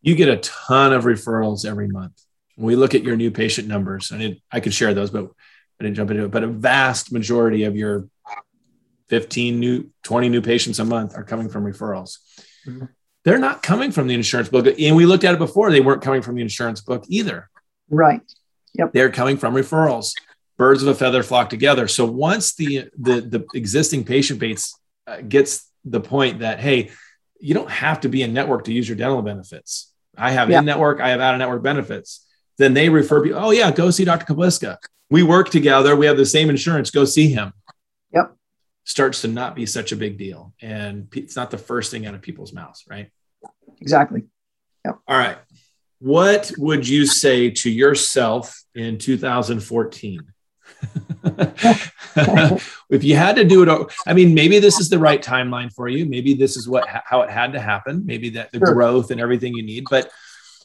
you 0.02 0.14
get 0.14 0.28
a 0.28 0.38
ton 0.38 0.92
of 0.92 1.04
referrals 1.04 1.64
every 1.64 1.88
month. 1.88 2.20
When 2.56 2.66
we 2.66 2.76
look 2.76 2.94
at 2.94 3.04
your 3.04 3.16
new 3.16 3.30
patient 3.30 3.68
numbers, 3.68 4.10
and 4.10 4.20
it, 4.22 4.38
I 4.50 4.58
could 4.60 4.74
share 4.74 4.92
those, 4.94 5.10
but 5.10 5.24
I 5.80 5.84
didn't 5.84 5.96
jump 5.96 6.10
into 6.10 6.24
it. 6.24 6.30
But 6.32 6.42
a 6.42 6.48
vast 6.48 7.12
majority 7.12 7.62
of 7.64 7.76
your 7.76 8.08
15 9.08 9.60
new, 9.60 9.90
20 10.02 10.28
new 10.28 10.42
patients 10.42 10.78
a 10.80 10.84
month 10.84 11.16
are 11.16 11.24
coming 11.24 11.48
from 11.48 11.64
referrals. 11.64 12.18
Mhm. 12.66 12.88
They're 13.24 13.38
not 13.38 13.62
coming 13.62 13.92
from 13.92 14.06
the 14.08 14.14
insurance 14.14 14.48
book. 14.48 14.66
And 14.78 14.96
we 14.96 15.06
looked 15.06 15.24
at 15.24 15.34
it 15.34 15.38
before, 15.38 15.70
they 15.70 15.80
weren't 15.80 16.02
coming 16.02 16.22
from 16.22 16.34
the 16.34 16.42
insurance 16.42 16.80
book 16.80 17.04
either. 17.08 17.48
Right. 17.90 18.22
They're 18.92 19.10
coming 19.10 19.36
from 19.36 19.54
referrals. 19.54 20.12
Birds 20.56 20.82
of 20.82 20.88
a 20.88 20.94
feather 20.94 21.22
flock 21.22 21.50
together. 21.50 21.86
So 21.88 22.04
once 22.04 22.54
the 22.54 22.88
the, 22.98 23.20
the 23.20 23.46
existing 23.54 24.04
patient 24.04 24.40
base 24.40 24.76
uh, 25.06 25.20
gets 25.20 25.70
the 25.84 26.00
point 26.00 26.40
that 26.40 26.58
hey, 26.60 26.90
you 27.40 27.54
don't 27.54 27.70
have 27.70 28.00
to 28.00 28.08
be 28.08 28.22
in 28.22 28.32
network 28.32 28.64
to 28.64 28.72
use 28.72 28.88
your 28.88 28.96
dental 28.96 29.22
benefits. 29.22 29.92
I 30.16 30.32
have 30.32 30.50
Yeah. 30.50 30.58
in 30.58 30.64
network, 30.64 31.00
I 31.00 31.10
have 31.10 31.20
out 31.20 31.34
of 31.34 31.38
network 31.38 31.62
benefits. 31.62 32.26
Then 32.58 32.74
they 32.74 32.88
refer 32.88 33.22
people. 33.22 33.38
Oh 33.40 33.50
yeah, 33.52 33.70
go 33.70 33.90
see 33.90 34.04
Dr. 34.04 34.26
Kabliska. 34.34 34.78
We 35.10 35.22
work 35.22 35.48
together. 35.50 35.94
We 35.94 36.06
have 36.06 36.16
the 36.16 36.26
same 36.26 36.50
insurance. 36.50 36.90
Go 36.90 37.04
see 37.04 37.28
him. 37.30 37.52
Yep. 38.12 38.34
Starts 38.84 39.20
to 39.22 39.28
not 39.28 39.54
be 39.54 39.64
such 39.64 39.92
a 39.92 39.96
big 39.96 40.18
deal, 40.18 40.52
and 40.60 41.06
it's 41.14 41.36
not 41.36 41.50
the 41.52 41.58
first 41.58 41.90
thing 41.92 42.04
out 42.04 42.14
of 42.14 42.20
people's 42.22 42.52
mouths, 42.52 42.84
right? 42.90 43.10
Exactly. 43.80 44.24
Yep. 44.84 44.98
All 45.06 45.16
right. 45.16 45.38
What 46.00 46.52
would 46.58 46.86
you 46.86 47.06
say 47.06 47.50
to 47.50 47.70
yourself 47.70 48.62
in 48.74 48.98
2014? 48.98 50.20
if 52.90 53.04
you 53.04 53.16
had 53.16 53.36
to 53.36 53.44
do 53.44 53.62
it, 53.62 53.92
I 54.06 54.12
mean, 54.12 54.34
maybe 54.34 54.58
this 54.58 54.78
is 54.78 54.88
the 54.88 54.98
right 54.98 55.22
timeline 55.22 55.72
for 55.72 55.88
you. 55.88 56.06
Maybe 56.06 56.34
this 56.34 56.56
is 56.56 56.68
what 56.68 56.86
how 56.88 57.22
it 57.22 57.30
had 57.30 57.52
to 57.54 57.60
happen. 57.60 58.06
Maybe 58.06 58.30
that 58.30 58.52
the 58.52 58.58
sure. 58.58 58.74
growth 58.74 59.10
and 59.10 59.20
everything 59.20 59.54
you 59.54 59.62
need. 59.62 59.84
But 59.90 60.10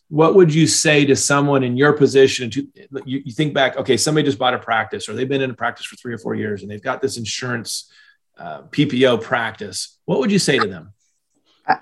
what 0.09 0.35
would 0.35 0.53
you 0.53 0.67
say 0.67 1.05
to 1.05 1.15
someone 1.15 1.63
in 1.63 1.77
your 1.77 1.93
position? 1.93 2.51
To 2.51 2.67
you, 3.05 3.23
you 3.25 3.31
think 3.31 3.53
back, 3.53 3.77
okay, 3.77 3.97
somebody 3.97 4.25
just 4.25 4.37
bought 4.37 4.53
a 4.53 4.59
practice, 4.59 5.09
or 5.09 5.13
they've 5.13 5.27
been 5.27 5.41
in 5.41 5.49
a 5.49 5.55
practice 5.55 5.85
for 5.85 5.95
three 5.95 6.13
or 6.13 6.19
four 6.19 6.35
years, 6.35 6.61
and 6.61 6.69
they've 6.69 6.81
got 6.81 7.01
this 7.01 7.17
insurance 7.17 7.91
uh, 8.37 8.63
PPO 8.63 9.23
practice. 9.23 9.97
What 10.05 10.19
would 10.19 10.31
you 10.31 10.39
say 10.39 10.59
to 10.59 10.67
them? 10.67 10.93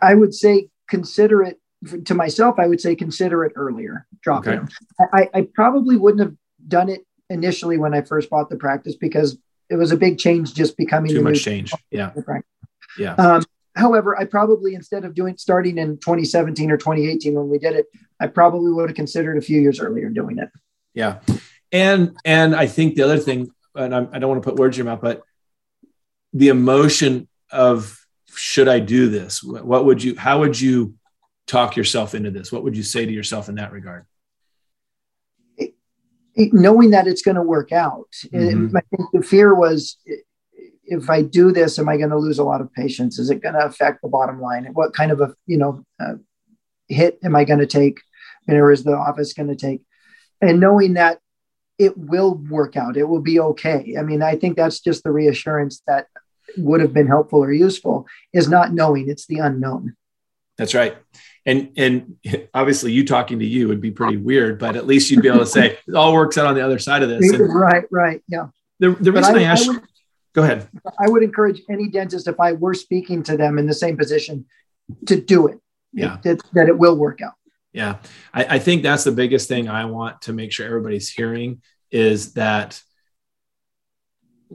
I 0.02 0.14
would 0.14 0.34
say 0.34 0.70
consider 0.88 1.42
it 1.42 1.60
to 2.06 2.14
myself. 2.14 2.60
I 2.60 2.68
would 2.68 2.82
say 2.82 2.96
consider 2.96 3.44
it 3.46 3.54
earlier. 3.56 4.06
Drop 4.22 4.48
okay. 4.48 4.58
it. 4.58 5.08
I, 5.14 5.30
I 5.34 5.48
probably 5.54 5.98
wouldn't 5.98 6.22
have 6.22 6.36
done 6.68 6.90
it 6.90 7.06
initially 7.30 7.78
when 7.78 7.94
I 7.94 8.02
first 8.02 8.30
bought 8.30 8.50
the 8.50 8.58
practice 8.58 8.96
because 8.96 9.38
it 9.70 9.76
was 9.76 9.92
a 9.92 9.98
big 9.98 10.18
change 10.18 10.54
just 10.54 10.78
becoming 10.78 11.12
too 11.12 11.22
much 11.22 11.42
change. 11.42 11.72
Yeah. 11.90 12.12
Yeah. 12.98 13.14
Um, 13.14 13.44
however, 13.76 14.20
I 14.20 14.26
probably 14.26 14.76
instead 14.76 15.06
of 15.06 15.16
doing 15.16 15.38
starting 15.38 15.78
in 15.78 15.98
2017 15.98 16.70
or 16.70 16.78
2018 16.78 17.34
when 17.34 17.50
we 17.50 17.58
did 17.58 17.76
it, 17.76 17.86
I 18.20 18.28
probably 18.28 18.72
would 18.72 18.90
have 18.90 18.96
considered 18.96 19.38
a 19.38 19.42
few 19.42 19.62
years 19.62 19.80
earlier 19.80 20.10
doing 20.10 20.40
it. 20.40 20.50
Yeah. 20.94 21.20
And 21.72 22.18
and 22.26 22.54
I 22.54 22.68
think 22.68 22.96
the 22.96 23.04
other 23.04 23.18
thing, 23.18 23.52
and 23.74 23.96
I'm, 23.96 24.10
I 24.12 24.16
do 24.16 24.22
not 24.22 24.30
want 24.30 24.44
to 24.44 24.50
put 24.50 24.60
words 24.60 24.78
in 24.78 24.86
your 24.86 24.94
mouth, 24.94 25.02
but 25.02 25.24
the 26.34 26.50
emotion 26.50 27.30
of 27.50 27.98
should 28.36 28.68
I 28.68 28.80
do 28.80 29.10
this? 29.10 29.42
What 29.42 29.86
would 29.86 30.04
you? 30.04 30.16
How 30.18 30.40
would 30.40 30.60
you 30.60 30.96
talk 31.48 31.76
yourself 31.76 32.16
into 32.16 32.32
this? 32.32 32.52
What 32.52 32.64
would 32.64 32.78
you 32.78 32.84
say 32.84 33.06
to 33.06 33.12
yourself 33.12 33.50
in 33.50 33.56
that 33.56 33.72
regard? 33.72 34.06
knowing 36.38 36.92
that 36.92 37.08
it's 37.08 37.22
going 37.22 37.36
to 37.36 37.42
work 37.42 37.72
out. 37.72 38.08
Mm-hmm. 38.34 38.76
I 38.76 38.82
think 38.90 39.10
the 39.14 39.22
fear 39.22 39.54
was 39.54 39.98
if 40.92 41.10
I 41.10 41.22
do 41.22 41.52
this, 41.52 41.80
am 41.80 41.88
I 41.88 41.98
going 41.98 42.10
to 42.10 42.18
lose 42.18 42.40
a 42.40 42.44
lot 42.44 42.62
of 42.62 42.72
patients? 42.74 43.18
Is 43.18 43.30
it 43.30 43.42
going 43.42 43.56
to 43.56 43.66
affect 43.66 44.02
the 44.02 44.10
bottom 44.10 44.42
line? 44.42 44.68
What 44.74 44.94
kind 44.94 45.12
of 45.12 45.22
a 45.22 45.34
you 45.46 45.58
know 45.58 45.86
uh, 46.00 46.16
hit 46.88 47.20
am 47.24 47.36
I 47.36 47.46
going 47.46 47.60
to 47.60 47.66
take, 47.66 48.02
and 48.48 48.58
or 48.58 48.72
is 48.72 48.84
the 48.84 48.96
office 48.96 49.34
going 49.34 49.50
to 49.50 49.56
take? 49.56 49.82
And 50.42 50.60
knowing 50.60 50.94
that 50.94 51.20
it 51.78 51.98
will 51.98 52.36
work 52.36 52.76
out, 52.76 52.98
it 52.98 53.08
will 53.08 53.22
be 53.22 53.40
okay. 53.40 53.96
I 53.98 54.04
mean, 54.04 54.22
I 54.22 54.36
think 54.36 54.58
that's 54.58 54.80
just 54.80 55.04
the 55.04 55.12
reassurance 55.12 55.82
that 55.88 56.08
would 56.58 56.82
have 56.82 56.94
been 56.94 57.08
helpful 57.08 57.40
or 57.40 57.54
useful 57.54 58.06
is 58.34 58.50
not 58.50 58.74
knowing; 58.74 59.10
it's 59.10 59.28
the 59.28 59.40
unknown. 59.40 59.96
That's 60.62 60.76
right. 60.76 60.96
And 61.44 61.72
and 61.76 62.18
obviously 62.54 62.92
you 62.92 63.04
talking 63.04 63.40
to 63.40 63.46
you 63.46 63.68
would 63.68 63.82
be 63.82 63.90
pretty 63.90 64.18
weird 64.18 64.60
but 64.60 64.76
at 64.76 64.86
least 64.86 65.10
you'd 65.10 65.24
be 65.24 65.28
able 65.28 65.40
to 65.40 65.48
say 65.48 65.80
it 65.88 65.96
all 65.96 66.14
works 66.14 66.38
out 66.38 66.46
on 66.46 66.54
the 66.54 66.64
other 66.64 66.78
side 66.78 67.02
of 67.02 67.10
this. 67.10 67.34
And 67.34 67.52
right 67.52 67.86
right. 67.90 68.22
Yeah. 68.28 68.50
The, 68.80 68.92
the 68.92 69.12
reason 69.12 69.36
I, 69.36 69.40
I 69.40 69.44
asked 69.44 69.68
I 69.68 69.74
would, 69.74 69.82
go 70.34 70.44
ahead. 70.44 70.70
I 71.00 71.10
would 71.10 71.24
encourage 71.24 71.62
any 71.68 71.90
dentist 71.90 72.28
if 72.28 72.40
i 72.40 72.52
were 72.52 72.76
speaking 72.76 73.24
to 73.24 73.38
them 73.38 73.58
in 73.58 73.66
the 73.66 73.74
same 73.74 73.98
position 73.98 74.46
to 75.08 75.20
do 75.20 75.48
it. 75.48 75.60
Yeah. 75.94 76.18
That, 76.24 76.42
that 76.54 76.68
it 76.68 76.78
will 76.78 76.96
work 76.96 77.22
out. 77.24 77.34
Yeah. 77.74 77.98
I, 78.36 78.58
I 78.58 78.60
think 78.60 78.84
that's 78.84 79.04
the 79.04 79.12
biggest 79.12 79.48
thing 79.48 79.68
i 79.68 79.86
want 79.86 80.22
to 80.24 80.34
make 80.34 80.52
sure 80.52 80.68
everybody's 80.68 81.10
hearing 81.10 81.64
is 81.90 82.34
that 82.34 82.80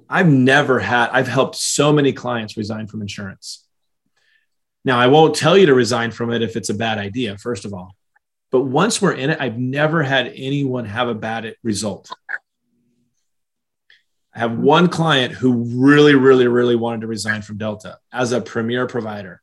i've 0.08 0.28
never 0.28 0.78
had 0.78 1.10
i've 1.10 1.26
helped 1.26 1.56
so 1.56 1.92
many 1.92 2.12
clients 2.12 2.56
resign 2.56 2.86
from 2.86 3.00
insurance 3.00 3.65
now, 4.86 5.00
I 5.00 5.08
won't 5.08 5.34
tell 5.34 5.58
you 5.58 5.66
to 5.66 5.74
resign 5.74 6.12
from 6.12 6.32
it 6.32 6.42
if 6.42 6.54
it's 6.54 6.68
a 6.68 6.74
bad 6.74 6.98
idea, 6.98 7.36
first 7.36 7.64
of 7.64 7.74
all. 7.74 7.96
But 8.52 8.62
once 8.62 9.02
we're 9.02 9.14
in 9.14 9.30
it, 9.30 9.40
I've 9.40 9.58
never 9.58 10.00
had 10.00 10.32
anyone 10.36 10.84
have 10.84 11.08
a 11.08 11.14
bad 11.14 11.56
result. 11.64 12.08
I 14.32 14.38
have 14.38 14.56
one 14.56 14.88
client 14.88 15.32
who 15.32 15.82
really, 15.84 16.14
really, 16.14 16.46
really 16.46 16.76
wanted 16.76 17.00
to 17.00 17.08
resign 17.08 17.42
from 17.42 17.58
Delta 17.58 17.98
as 18.12 18.30
a 18.30 18.40
premier 18.40 18.86
provider, 18.86 19.42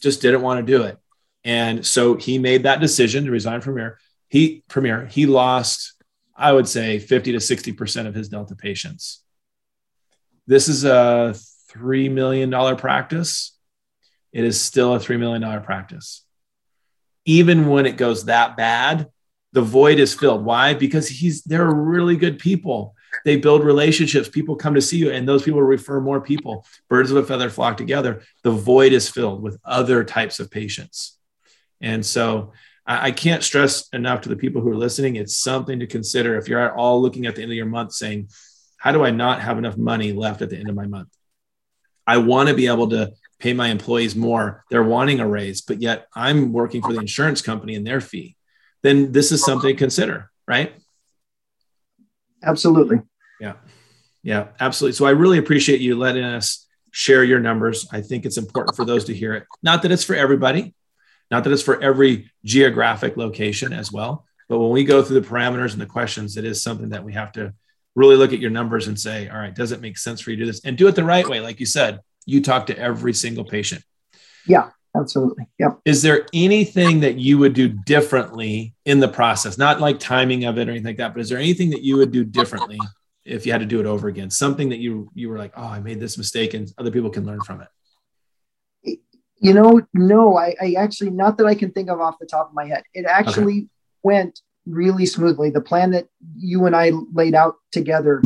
just 0.00 0.22
didn't 0.22 0.40
want 0.40 0.64
to 0.66 0.72
do 0.72 0.84
it. 0.84 0.96
And 1.44 1.84
so 1.84 2.14
he 2.14 2.38
made 2.38 2.62
that 2.62 2.80
decision 2.80 3.26
to 3.26 3.30
resign 3.30 3.60
from 3.60 3.74
Premier. 3.74 3.98
He 4.28 4.64
Premier, 4.68 5.04
he 5.04 5.26
lost, 5.26 6.02
I 6.34 6.50
would 6.50 6.66
say, 6.66 6.98
50 6.98 7.32
to 7.32 7.38
60% 7.38 8.06
of 8.06 8.14
his 8.14 8.30
Delta 8.30 8.56
patients. 8.56 9.22
This 10.46 10.66
is 10.66 10.86
a 10.86 11.34
$3 11.74 12.10
million 12.10 12.50
practice 12.78 13.57
it 14.32 14.44
is 14.44 14.60
still 14.60 14.94
a 14.94 14.98
$3 14.98 15.18
million 15.18 15.62
practice. 15.62 16.24
Even 17.24 17.68
when 17.68 17.86
it 17.86 17.96
goes 17.96 18.26
that 18.26 18.56
bad, 18.56 19.08
the 19.52 19.62
void 19.62 19.98
is 19.98 20.14
filled. 20.14 20.44
Why? 20.44 20.74
Because 20.74 21.08
he's 21.08 21.42
they're 21.42 21.70
really 21.70 22.16
good 22.16 22.38
people. 22.38 22.94
They 23.24 23.36
build 23.36 23.64
relationships. 23.64 24.28
People 24.28 24.56
come 24.56 24.74
to 24.74 24.82
see 24.82 24.98
you, 24.98 25.10
and 25.10 25.26
those 25.26 25.42
people 25.42 25.62
refer 25.62 26.00
more 26.00 26.20
people. 26.20 26.66
Birds 26.88 27.10
of 27.10 27.16
a 27.16 27.24
feather 27.24 27.48
flock 27.50 27.76
together. 27.76 28.22
The 28.42 28.50
void 28.50 28.92
is 28.92 29.08
filled 29.08 29.42
with 29.42 29.58
other 29.64 30.04
types 30.04 30.40
of 30.40 30.50
patients. 30.50 31.18
And 31.80 32.04
so 32.04 32.52
I, 32.86 33.08
I 33.08 33.10
can't 33.10 33.42
stress 33.42 33.88
enough 33.90 34.22
to 34.22 34.28
the 34.28 34.36
people 34.36 34.60
who 34.60 34.70
are 34.70 34.76
listening. 34.76 35.16
It's 35.16 35.36
something 35.36 35.80
to 35.80 35.86
consider 35.86 36.36
if 36.36 36.48
you're 36.48 36.60
at 36.60 36.74
all 36.74 37.00
looking 37.00 37.26
at 37.26 37.36
the 37.36 37.42
end 37.42 37.50
of 37.50 37.56
your 37.56 37.66
month 37.66 37.92
saying, 37.92 38.28
How 38.76 38.92
do 38.92 39.04
I 39.04 39.10
not 39.10 39.40
have 39.40 39.58
enough 39.58 39.76
money 39.76 40.12
left 40.12 40.42
at 40.42 40.50
the 40.50 40.58
end 40.58 40.68
of 40.68 40.74
my 40.74 40.86
month? 40.86 41.08
I 42.06 42.18
want 42.18 42.48
to 42.48 42.54
be 42.54 42.66
able 42.66 42.90
to 42.90 43.12
pay 43.38 43.52
my 43.52 43.68
employees 43.68 44.16
more. 44.16 44.64
They're 44.70 44.82
wanting 44.82 45.20
a 45.20 45.28
raise, 45.28 45.60
but 45.60 45.80
yet 45.80 46.06
I'm 46.14 46.52
working 46.52 46.82
for 46.82 46.92
the 46.92 47.00
insurance 47.00 47.40
company 47.42 47.74
and 47.74 47.86
their 47.86 48.00
fee. 48.00 48.36
Then 48.82 49.12
this 49.12 49.32
is 49.32 49.44
something 49.44 49.70
to 49.70 49.78
consider, 49.78 50.30
right? 50.46 50.74
Absolutely. 52.42 53.00
Yeah. 53.40 53.54
Yeah, 54.22 54.48
absolutely. 54.60 54.94
So 54.94 55.06
I 55.06 55.10
really 55.10 55.38
appreciate 55.38 55.80
you 55.80 55.96
letting 55.96 56.24
us 56.24 56.66
share 56.90 57.22
your 57.22 57.40
numbers. 57.40 57.86
I 57.92 58.00
think 58.00 58.26
it's 58.26 58.36
important 58.36 58.76
for 58.76 58.84
those 58.84 59.04
to 59.06 59.14
hear 59.14 59.34
it. 59.34 59.46
Not 59.62 59.82
that 59.82 59.92
it's 59.92 60.04
for 60.04 60.14
everybody, 60.14 60.74
not 61.30 61.44
that 61.44 61.52
it's 61.52 61.62
for 61.62 61.80
every 61.80 62.30
geographic 62.44 63.16
location 63.16 63.72
as 63.72 63.92
well, 63.92 64.24
but 64.48 64.58
when 64.58 64.70
we 64.70 64.84
go 64.84 65.02
through 65.02 65.20
the 65.20 65.28
parameters 65.28 65.72
and 65.72 65.80
the 65.80 65.86
questions, 65.86 66.36
it 66.36 66.44
is 66.44 66.62
something 66.62 66.88
that 66.90 67.04
we 67.04 67.12
have 67.12 67.32
to 67.32 67.52
really 67.94 68.16
look 68.16 68.32
at 68.32 68.38
your 68.38 68.50
numbers 68.50 68.88
and 68.88 68.98
say, 68.98 69.28
all 69.28 69.38
right, 69.38 69.54
does 69.54 69.72
it 69.72 69.80
make 69.80 69.98
sense 69.98 70.20
for 70.20 70.30
you 70.30 70.36
to 70.36 70.42
do 70.42 70.46
this? 70.46 70.64
And 70.64 70.78
do 70.78 70.88
it 70.88 70.94
the 70.94 71.04
right 71.04 71.28
way. 71.28 71.40
Like 71.40 71.60
you 71.60 71.66
said, 71.66 72.00
you 72.28 72.42
talk 72.42 72.66
to 72.66 72.78
every 72.78 73.14
single 73.14 73.44
patient. 73.44 73.82
Yeah, 74.46 74.68
absolutely. 74.94 75.46
Yep. 75.58 75.80
Is 75.86 76.02
there 76.02 76.26
anything 76.34 77.00
that 77.00 77.16
you 77.16 77.38
would 77.38 77.54
do 77.54 77.68
differently 77.68 78.74
in 78.84 79.00
the 79.00 79.08
process? 79.08 79.56
Not 79.56 79.80
like 79.80 79.98
timing 79.98 80.44
of 80.44 80.58
it 80.58 80.68
or 80.68 80.72
anything 80.72 80.88
like 80.88 80.98
that, 80.98 81.14
but 81.14 81.20
is 81.22 81.30
there 81.30 81.38
anything 81.38 81.70
that 81.70 81.82
you 81.82 81.96
would 81.96 82.12
do 82.12 82.24
differently 82.24 82.78
if 83.24 83.46
you 83.46 83.52
had 83.52 83.62
to 83.62 83.66
do 83.66 83.80
it 83.80 83.86
over 83.86 84.08
again? 84.08 84.30
Something 84.30 84.68
that 84.68 84.78
you 84.78 85.10
you 85.14 85.30
were 85.30 85.38
like, 85.38 85.54
oh, 85.56 85.62
I 85.64 85.80
made 85.80 86.00
this 86.00 86.18
mistake, 86.18 86.52
and 86.52 86.70
other 86.76 86.90
people 86.90 87.08
can 87.08 87.24
learn 87.24 87.40
from 87.40 87.62
it. 87.62 89.00
You 89.40 89.54
know, 89.54 89.80
no, 89.94 90.36
I, 90.36 90.54
I 90.60 90.74
actually 90.76 91.10
not 91.10 91.38
that 91.38 91.46
I 91.46 91.54
can 91.54 91.70
think 91.70 91.88
of 91.88 91.98
off 91.98 92.18
the 92.20 92.26
top 92.26 92.48
of 92.48 92.54
my 92.54 92.66
head. 92.66 92.82
It 92.92 93.06
actually 93.06 93.58
okay. 93.58 93.68
went 94.02 94.40
really 94.66 95.06
smoothly. 95.06 95.48
The 95.48 95.62
plan 95.62 95.92
that 95.92 96.08
you 96.36 96.66
and 96.66 96.76
I 96.76 96.92
laid 97.14 97.34
out 97.34 97.54
together 97.72 98.20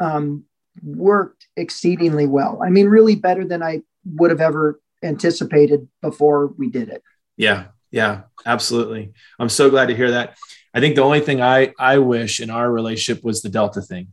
um, 0.00 0.44
worked 0.82 1.46
exceedingly 1.56 2.26
well. 2.26 2.60
I 2.62 2.70
mean, 2.70 2.86
really 2.86 3.14
better 3.14 3.44
than 3.44 3.62
I 3.62 3.82
would 4.04 4.30
have 4.30 4.40
ever 4.40 4.80
anticipated 5.02 5.88
before 6.00 6.48
we 6.58 6.68
did 6.68 6.88
it. 6.88 7.02
Yeah, 7.36 7.66
yeah, 7.90 8.22
absolutely. 8.46 9.12
I'm 9.38 9.48
so 9.48 9.70
glad 9.70 9.86
to 9.86 9.96
hear 9.96 10.12
that. 10.12 10.36
I 10.74 10.80
think 10.80 10.94
the 10.94 11.02
only 11.02 11.20
thing 11.20 11.42
I 11.42 11.72
I 11.78 11.98
wish 11.98 12.40
in 12.40 12.50
our 12.50 12.70
relationship 12.70 13.22
was 13.22 13.42
the 13.42 13.48
Delta 13.48 13.82
thing. 13.82 14.08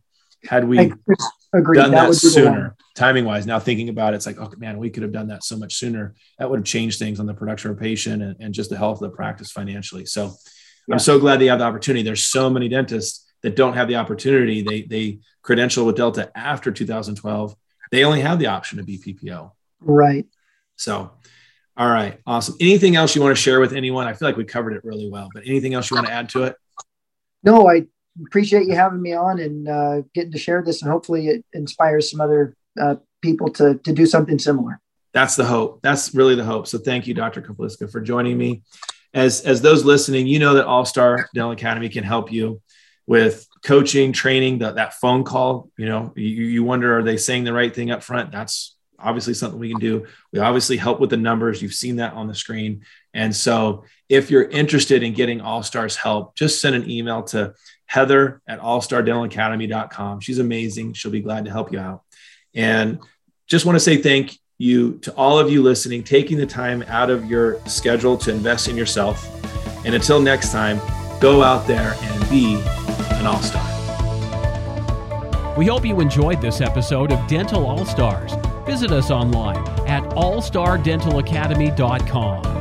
Had 0.47 0.67
we 0.67 0.77
done 0.77 0.97
that, 1.53 1.91
that 1.91 2.13
sooner, 2.13 2.75
timing 2.95 3.25
wise, 3.25 3.45
now 3.45 3.59
thinking 3.59 3.89
about 3.89 4.13
it, 4.13 4.17
it's 4.17 4.25
like, 4.25 4.39
oh 4.39 4.51
man, 4.57 4.77
we 4.77 4.89
could 4.89 5.03
have 5.03 5.11
done 5.11 5.27
that 5.27 5.43
so 5.43 5.57
much 5.57 5.75
sooner. 5.75 6.15
That 6.37 6.49
would 6.49 6.59
have 6.59 6.65
changed 6.65 6.99
things 6.99 7.19
on 7.19 7.25
the 7.25 7.33
production 7.33 7.71
of 7.71 7.77
a 7.77 7.79
patient 7.79 8.21
and, 8.23 8.35
and 8.39 8.53
just 8.53 8.69
the 8.69 8.77
health 8.77 9.01
of 9.01 9.11
the 9.11 9.15
practice 9.15 9.51
financially. 9.51 10.05
So 10.05 10.33
yeah. 10.87 10.95
I'm 10.95 10.99
so 10.99 11.19
glad 11.19 11.39
that 11.39 11.43
you 11.43 11.49
have 11.49 11.59
the 11.59 11.65
opportunity. 11.65 12.03
There's 12.03 12.25
so 12.25 12.49
many 12.49 12.69
dentists 12.69 13.28
that 13.41 13.55
don't 13.55 13.73
have 13.73 13.87
the 13.87 13.95
opportunity. 13.95 14.61
They 14.61 14.81
they 14.83 15.19
credential 15.41 15.85
with 15.85 15.95
Delta 15.95 16.31
after 16.35 16.71
2012. 16.71 17.55
They 17.91 18.03
only 18.03 18.21
have 18.21 18.39
the 18.39 18.47
option 18.47 18.77
to 18.77 18.83
be 18.83 18.97
PPO. 18.97 19.51
Right. 19.81 20.25
So, 20.75 21.11
all 21.75 21.89
right, 21.89 22.19
awesome. 22.25 22.55
Anything 22.59 22.95
else 22.95 23.15
you 23.15 23.21
want 23.21 23.35
to 23.35 23.41
share 23.41 23.59
with 23.59 23.73
anyone? 23.73 24.07
I 24.07 24.13
feel 24.13 24.27
like 24.27 24.37
we 24.37 24.45
covered 24.45 24.73
it 24.73 24.83
really 24.83 25.09
well, 25.09 25.29
but 25.33 25.43
anything 25.45 25.73
else 25.73 25.89
you 25.89 25.95
want 25.95 26.07
to 26.07 26.13
add 26.13 26.29
to 26.29 26.43
it? 26.43 26.55
No, 27.43 27.69
I 27.69 27.85
appreciate 28.25 28.67
you 28.67 28.75
having 28.75 29.01
me 29.01 29.13
on 29.13 29.39
and 29.39 29.67
uh, 29.67 30.01
getting 30.13 30.31
to 30.33 30.37
share 30.37 30.61
this, 30.61 30.81
and 30.81 30.91
hopefully 30.91 31.27
it 31.27 31.45
inspires 31.53 32.11
some 32.11 32.21
other 32.21 32.55
uh, 32.79 32.95
people 33.21 33.49
to 33.53 33.75
to 33.75 33.93
do 33.93 34.05
something 34.05 34.39
similar. 34.39 34.79
That's 35.13 35.35
the 35.35 35.45
hope. 35.45 35.81
That's 35.81 36.13
really 36.13 36.35
the 36.35 36.43
hope. 36.43 36.67
So, 36.67 36.77
thank 36.77 37.07
you, 37.07 37.13
Dr. 37.13 37.41
Kabliska, 37.41 37.91
for 37.91 38.01
joining 38.01 38.37
me. 38.37 38.63
As 39.13 39.41
as 39.41 39.61
those 39.61 39.83
listening, 39.85 40.27
you 40.27 40.39
know 40.39 40.53
that 40.55 40.65
All 40.65 40.85
Star 40.85 41.29
Dental 41.33 41.51
Academy 41.51 41.89
can 41.89 42.03
help 42.03 42.31
you 42.31 42.61
with 43.09 43.47
coaching, 43.63 44.13
training, 44.13 44.59
that, 44.59 44.75
that 44.75 44.93
phone 44.93 45.23
call, 45.23 45.71
you 45.77 45.87
know, 45.87 46.13
you, 46.15 46.23
you 46.45 46.63
wonder, 46.63 46.99
are 46.99 47.01
they 47.01 47.17
saying 47.17 47.43
the 47.43 47.51
right 47.51 47.73
thing 47.73 47.89
up 47.89 48.03
front? 48.03 48.31
That's 48.31 48.75
obviously 48.99 49.33
something 49.33 49.59
we 49.59 49.71
can 49.71 49.79
do. 49.79 50.05
We 50.31 50.37
obviously 50.37 50.77
help 50.77 50.99
with 50.99 51.09
the 51.09 51.17
numbers. 51.17 51.59
You've 51.59 51.73
seen 51.73 51.95
that 51.95 52.13
on 52.13 52.27
the 52.27 52.35
screen. 52.35 52.85
And 53.15 53.35
so 53.35 53.83
if 54.09 54.29
you're 54.29 54.43
interested 54.43 55.01
in 55.01 55.13
getting 55.13 55.41
All 55.41 55.63
Stars 55.63 55.95
help, 55.95 56.35
just 56.35 56.61
send 56.61 56.75
an 56.75 56.87
email 56.87 57.23
to 57.23 57.55
Heather 57.87 58.43
at 58.47 58.59
allstardentalacademy.com. 58.59 60.19
She's 60.19 60.37
amazing. 60.37 60.93
She'll 60.93 61.11
be 61.11 61.21
glad 61.21 61.45
to 61.45 61.51
help 61.51 61.73
you 61.73 61.79
out. 61.79 62.03
And 62.53 62.99
just 63.47 63.65
want 63.65 63.75
to 63.75 63.79
say 63.79 63.97
thank 63.97 64.37
you 64.59 64.99
to 64.99 65.11
all 65.15 65.39
of 65.39 65.49
you 65.49 65.63
listening, 65.63 66.03
taking 66.03 66.37
the 66.37 66.45
time 66.45 66.83
out 66.83 67.09
of 67.09 67.25
your 67.25 67.59
schedule 67.65 68.17
to 68.17 68.31
invest 68.31 68.67
in 68.67 68.77
yourself. 68.77 69.27
And 69.83 69.95
until 69.95 70.21
next 70.21 70.51
time, 70.51 70.79
go 71.19 71.41
out 71.41 71.65
there 71.65 71.95
and 71.99 72.29
be 72.29 72.61
an 73.19 73.27
all 73.27 73.41
star. 73.41 73.65
We 75.57 75.65
hope 75.67 75.85
you 75.85 75.99
enjoyed 75.99 76.41
this 76.41 76.61
episode 76.61 77.11
of 77.11 77.27
Dental 77.27 77.65
All 77.65 77.83
Stars. 77.85 78.31
Visit 78.65 78.91
us 78.91 79.11
online 79.11 79.57
at 79.87 80.03
allstardentalacademy.com. 80.11 82.58